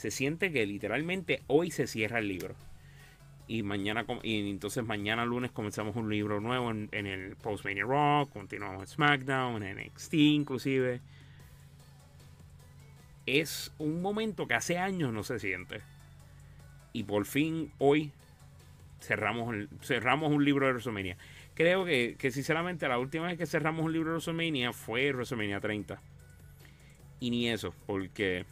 Se 0.00 0.10
siente 0.10 0.50
que 0.50 0.64
literalmente 0.64 1.42
hoy 1.46 1.70
se 1.70 1.86
cierra 1.86 2.20
el 2.20 2.28
libro. 2.28 2.54
Y 3.46 3.62
mañana 3.62 4.06
y 4.22 4.48
entonces 4.48 4.82
mañana 4.82 5.26
lunes 5.26 5.50
comenzamos 5.50 5.94
un 5.94 6.08
libro 6.08 6.40
nuevo 6.40 6.70
en, 6.70 6.88
en 6.92 7.06
el 7.06 7.36
Postmania 7.36 7.84
Raw, 7.84 8.26
continuamos 8.30 8.80
en 8.80 8.86
SmackDown, 8.86 9.62
en 9.62 9.76
NXT 9.76 10.14
inclusive 10.14 11.02
es 13.26 13.74
un 13.76 14.00
momento 14.00 14.46
que 14.48 14.54
hace 14.54 14.78
años 14.78 15.12
no 15.12 15.22
se 15.22 15.38
siente. 15.38 15.82
Y 16.94 17.02
por 17.02 17.26
fin 17.26 17.70
hoy 17.76 18.10
cerramos, 19.02 19.54
cerramos 19.82 20.32
un 20.32 20.46
libro 20.46 20.64
de 20.64 20.72
WrestleMania. 20.72 21.18
Creo 21.54 21.84
que, 21.84 22.16
sinceramente 22.30 22.88
la 22.88 22.98
última 22.98 23.26
vez 23.26 23.36
que 23.36 23.44
cerramos 23.44 23.84
un 23.84 23.92
libro 23.92 24.12
de 24.12 24.14
WrestleMania 24.14 24.72
fue 24.72 25.12
WrestleMania 25.12 25.60
30. 25.60 26.00
Y 27.20 27.30
ni 27.30 27.50
eso, 27.50 27.74
porque 27.84 28.46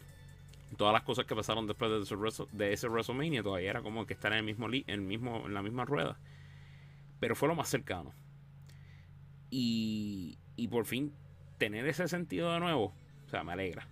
todas 0.77 0.93
las 0.93 1.03
cosas 1.03 1.25
que 1.25 1.35
pasaron 1.35 1.67
después 1.67 1.91
de 1.91 2.01
ese, 2.01 2.45
de 2.51 2.73
ese 2.73 2.87
WrestleMania 2.87 3.43
todavía 3.43 3.69
era 3.69 3.81
como 3.81 4.05
que 4.05 4.13
estar 4.13 4.31
en 4.31 4.39
el 4.39 4.43
mismo, 4.43 4.67
el 4.67 5.01
mismo, 5.01 5.43
en 5.45 5.53
la 5.53 5.61
misma 5.61 5.85
rueda. 5.85 6.17
Pero 7.19 7.35
fue 7.35 7.47
lo 7.47 7.55
más 7.55 7.69
cercano. 7.69 8.13
Y, 9.49 10.37
y 10.55 10.67
por 10.67 10.85
fin 10.85 11.13
tener 11.57 11.87
ese 11.87 12.07
sentido 12.07 12.53
de 12.53 12.59
nuevo, 12.59 12.93
o 13.25 13.29
sea, 13.29 13.43
me 13.43 13.53
alegra. 13.53 13.87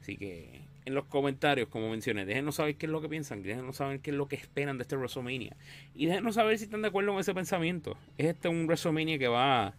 Así 0.00 0.16
que 0.16 0.66
en 0.86 0.94
los 0.94 1.04
comentarios, 1.06 1.68
como 1.68 1.90
mencioné, 1.90 2.24
déjenos 2.24 2.54
saber 2.54 2.76
qué 2.76 2.86
es 2.86 2.92
lo 2.92 3.00
que 3.00 3.08
piensan, 3.08 3.42
déjenos 3.42 3.76
saber 3.76 4.00
qué 4.00 4.10
es 4.10 4.16
lo 4.16 4.28
que 4.28 4.36
esperan 4.36 4.78
de 4.78 4.82
este 4.82 4.96
WrestleMania. 4.96 5.56
Y 5.94 6.06
déjenos 6.06 6.36
saber 6.36 6.56
si 6.58 6.64
están 6.64 6.82
de 6.82 6.88
acuerdo 6.88 7.10
con 7.10 7.20
ese 7.20 7.34
pensamiento. 7.34 7.98
¿Es 8.16 8.26
este 8.26 8.48
un 8.48 8.66
WrestleMania 8.66 9.18
que 9.18 9.26
va 9.26 9.74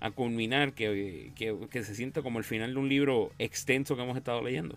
a 0.00 0.10
culminar, 0.10 0.72
que, 0.72 1.32
se 1.70 1.94
siente 1.94 2.22
como 2.22 2.38
el 2.38 2.44
final 2.44 2.74
de 2.74 2.80
un 2.80 2.88
libro 2.88 3.30
extenso 3.38 3.94
que 3.94 4.02
hemos 4.02 4.16
estado 4.16 4.42
leyendo? 4.42 4.76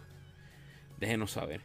Déjenos 1.02 1.32
saber. 1.32 1.62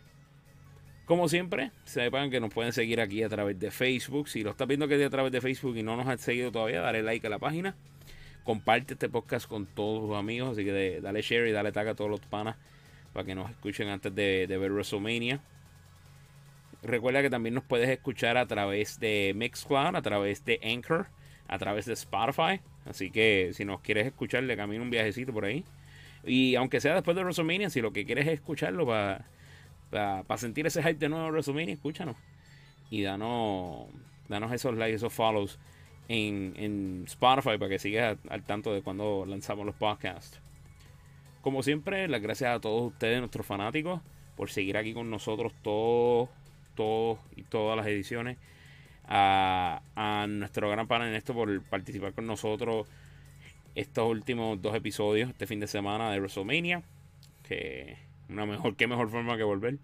Como 1.04 1.28
siempre, 1.28 1.70
sepan 1.84 2.30
que 2.30 2.40
nos 2.40 2.52
pueden 2.52 2.72
seguir 2.72 3.02
aquí 3.02 3.22
a 3.22 3.28
través 3.28 3.60
de 3.60 3.70
Facebook. 3.70 4.28
Si 4.28 4.42
lo 4.42 4.50
estás 4.50 4.66
viendo 4.66 4.88
que 4.88 4.98
es 4.98 5.06
a 5.06 5.10
través 5.10 5.30
de 5.30 5.42
Facebook 5.42 5.76
y 5.76 5.82
no 5.82 5.94
nos 5.94 6.08
has 6.08 6.22
seguido 6.22 6.50
todavía, 6.50 6.80
dale 6.80 7.02
like 7.02 7.24
a 7.26 7.30
la 7.30 7.38
página. 7.38 7.76
Comparte 8.44 8.94
este 8.94 9.10
podcast 9.10 9.46
con 9.46 9.66
todos 9.66 10.08
tus 10.08 10.16
amigos. 10.16 10.52
Así 10.52 10.64
que 10.64 11.00
dale 11.02 11.20
share 11.20 11.46
y 11.48 11.52
dale 11.52 11.70
tag 11.70 11.86
a 11.86 11.94
todos 11.94 12.10
los 12.10 12.20
panas 12.20 12.56
para 13.12 13.26
que 13.26 13.34
nos 13.34 13.50
escuchen 13.50 13.88
antes 13.88 14.14
de, 14.14 14.46
ver 14.48 14.72
WrestleMania. 14.72 15.40
Recuerda 16.82 17.20
que 17.20 17.30
también 17.30 17.54
nos 17.54 17.64
puedes 17.64 17.90
escuchar 17.90 18.38
a 18.38 18.46
través 18.46 18.98
de 18.98 19.32
Mixcloud, 19.36 19.96
a 19.96 20.02
través 20.02 20.46
de 20.46 20.58
Anchor, 20.64 21.08
a 21.46 21.58
través 21.58 21.84
de 21.84 21.92
Spotify. 21.92 22.60
Así 22.86 23.10
que 23.10 23.50
si 23.52 23.66
nos 23.66 23.82
quieres 23.82 24.06
escuchar, 24.06 24.44
le 24.44 24.56
camino 24.56 24.82
un 24.82 24.90
viajecito 24.90 25.34
por 25.34 25.44
ahí. 25.44 25.62
Y 26.26 26.56
aunque 26.56 26.80
sea 26.80 26.94
después 26.94 27.16
de 27.16 27.22
WrestleMania, 27.22 27.70
si 27.70 27.80
lo 27.80 27.92
que 27.92 28.04
quieres 28.04 28.26
es 28.26 28.34
escucharlo 28.34 28.86
para 28.86 29.26
para 29.90 30.38
sentir 30.38 30.66
ese 30.66 30.82
hype 30.82 30.94
de 30.94 31.08
nuevo 31.08 31.26
de 31.26 31.30
WrestleMania, 31.30 31.74
escúchanos. 31.74 32.16
Y 32.90 33.02
danos, 33.02 33.86
danos 34.28 34.52
esos 34.52 34.76
likes, 34.76 34.96
esos 34.96 35.12
follows 35.12 35.58
en, 36.08 36.54
en 36.56 37.04
Spotify 37.06 37.58
para 37.58 37.68
que 37.68 37.78
sigas 37.78 38.18
al 38.28 38.44
tanto 38.44 38.72
de 38.72 38.82
cuando 38.82 39.24
lanzamos 39.26 39.66
los 39.66 39.74
podcasts. 39.74 40.40
Como 41.42 41.62
siempre, 41.62 42.08
las 42.08 42.20
gracias 42.20 42.56
a 42.56 42.60
todos 42.60 42.92
ustedes, 42.92 43.18
nuestros 43.20 43.46
fanáticos, 43.46 44.00
por 44.36 44.50
seguir 44.50 44.76
aquí 44.76 44.92
con 44.92 45.10
nosotros 45.10 45.52
todos, 45.62 46.28
todos 46.74 47.18
y 47.36 47.42
todas 47.42 47.76
las 47.76 47.86
ediciones. 47.86 48.38
A, 49.08 49.80
nuestro 50.28 50.68
gran 50.68 50.88
panel 50.88 51.14
esto 51.14 51.32
por 51.32 51.62
participar 51.62 52.12
con 52.12 52.26
nosotros 52.26 52.88
estos 53.76 54.10
últimos 54.10 54.60
dos 54.60 54.74
episodios 54.74 55.30
este 55.30 55.46
fin 55.46 55.60
de 55.60 55.68
semana 55.68 56.10
de 56.10 56.18
WrestleMania. 56.18 56.82
Que 57.44 57.96
una 58.28 58.44
mejor, 58.46 58.74
qué 58.74 58.88
mejor 58.88 59.08
forma 59.08 59.36
que 59.36 59.44
volver 59.44 59.78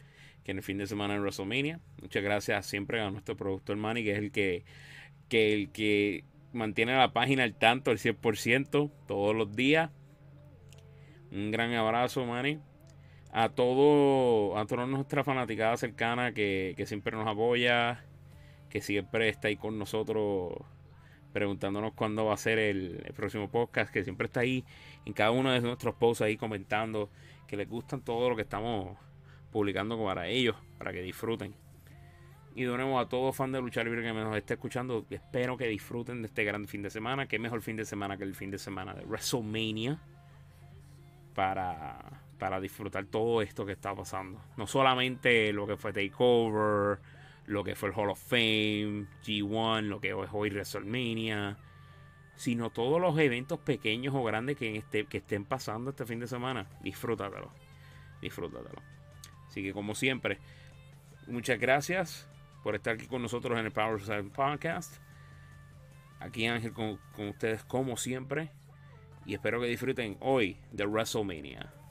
que 0.44 0.50
en 0.50 0.58
el 0.58 0.62
fin 0.62 0.78
de 0.78 0.86
semana 0.86 1.14
en 1.14 1.20
WrestleMania. 1.20 1.80
Muchas 2.00 2.22
gracias 2.22 2.66
siempre 2.66 3.00
a 3.00 3.10
nuestro 3.10 3.36
productor 3.36 3.76
Manny, 3.76 4.02
que 4.02 4.12
es 4.12 4.18
el 4.18 4.32
que, 4.32 4.64
que, 5.28 5.52
el 5.52 5.70
que 5.70 6.24
mantiene 6.52 6.96
la 6.96 7.12
página 7.12 7.44
al 7.44 7.54
tanto, 7.54 7.90
al 7.90 7.98
100%, 7.98 8.90
todos 9.06 9.36
los 9.36 9.54
días. 9.54 9.90
Un 11.30 11.50
gran 11.50 11.72
abrazo, 11.74 12.26
Manny. 12.26 12.58
A 13.30 13.50
todo, 13.50 14.58
a 14.58 14.66
toda 14.66 14.86
nuestra 14.86 15.24
fanaticada 15.24 15.76
cercana 15.76 16.32
que, 16.32 16.74
que 16.76 16.86
siempre 16.86 17.16
nos 17.16 17.26
apoya, 17.26 18.04
que 18.68 18.80
siempre 18.82 19.28
está 19.28 19.48
ahí 19.48 19.56
con 19.56 19.78
nosotros 19.78 20.54
preguntándonos 21.32 21.94
cuándo 21.94 22.26
va 22.26 22.34
a 22.34 22.36
ser 22.36 22.58
el, 22.58 23.12
próximo 23.16 23.48
podcast, 23.48 23.92
que 23.92 24.04
siempre 24.04 24.26
está 24.26 24.40
ahí 24.40 24.64
en 25.04 25.12
cada 25.12 25.30
uno 25.30 25.50
de 25.50 25.60
nuestros 25.60 25.94
posts 25.94 26.22
ahí 26.22 26.36
comentando 26.36 27.10
que 27.46 27.56
les 27.56 27.68
gustan 27.68 28.00
todo 28.02 28.30
lo 28.30 28.36
que 28.36 28.42
estamos 28.42 28.96
publicando 29.50 30.02
para 30.02 30.28
ellos, 30.28 30.56
para 30.78 30.92
que 30.92 31.02
disfruten. 31.02 31.54
Y 32.54 32.64
de 32.64 32.76
nuevo 32.76 32.98
a 32.98 33.08
todo 33.08 33.32
fan 33.32 33.50
de 33.52 33.60
luchar 33.60 33.84
libre 33.86 34.02
que 34.02 34.12
nos 34.12 34.36
esté 34.36 34.54
escuchando, 34.54 35.06
espero 35.08 35.56
que 35.56 35.66
disfruten 35.68 36.20
de 36.20 36.28
este 36.28 36.44
gran 36.44 36.66
fin 36.66 36.82
de 36.82 36.90
semana. 36.90 37.26
Que 37.26 37.38
mejor 37.38 37.62
fin 37.62 37.76
de 37.76 37.86
semana 37.86 38.18
que 38.18 38.24
el 38.24 38.34
fin 38.34 38.50
de 38.50 38.58
semana 38.58 38.92
de 38.92 39.04
WrestleMania 39.04 39.98
para, 41.34 41.98
para 42.38 42.60
disfrutar 42.60 43.06
todo 43.06 43.40
esto 43.40 43.64
que 43.64 43.72
está 43.72 43.94
pasando. 43.94 44.38
No 44.58 44.66
solamente 44.66 45.50
lo 45.52 45.66
que 45.66 45.76
fue 45.76 45.94
Takeover, 45.94 46.98
lo 47.46 47.64
que 47.64 47.74
fue 47.74 47.88
el 47.88 47.94
Hall 47.94 48.10
of 48.10 48.20
Fame, 48.20 49.06
G1, 49.24 49.82
lo 49.82 50.00
que 50.00 50.10
es 50.10 50.28
hoy 50.32 50.50
WrestleMania, 50.50 51.58
sino 52.36 52.70
todos 52.70 53.00
los 53.00 53.18
eventos 53.18 53.58
pequeños 53.60 54.14
o 54.14 54.22
grandes 54.22 54.56
que, 54.56 54.76
este, 54.76 55.06
que 55.06 55.18
estén 55.18 55.44
pasando 55.44 55.90
este 55.90 56.06
fin 56.06 56.20
de 56.20 56.26
semana. 56.26 56.66
Disfrútatelo. 56.82 57.52
Disfrútatelo. 58.20 58.80
Así 59.48 59.62
que 59.62 59.72
como 59.72 59.94
siempre, 59.94 60.38
muchas 61.26 61.58
gracias 61.58 62.28
por 62.62 62.74
estar 62.74 62.94
aquí 62.94 63.06
con 63.06 63.22
nosotros 63.22 63.58
en 63.58 63.66
el 63.66 63.72
Power 63.72 64.00
Side 64.00 64.24
Podcast. 64.24 64.98
Aquí 66.20 66.46
Ángel 66.46 66.72
con 66.72 66.98
ustedes 67.18 67.64
como 67.64 67.96
siempre. 67.96 68.50
Y 69.26 69.34
espero 69.34 69.60
que 69.60 69.66
disfruten 69.66 70.16
hoy 70.20 70.56
de 70.72 70.86
WrestleMania. 70.86 71.81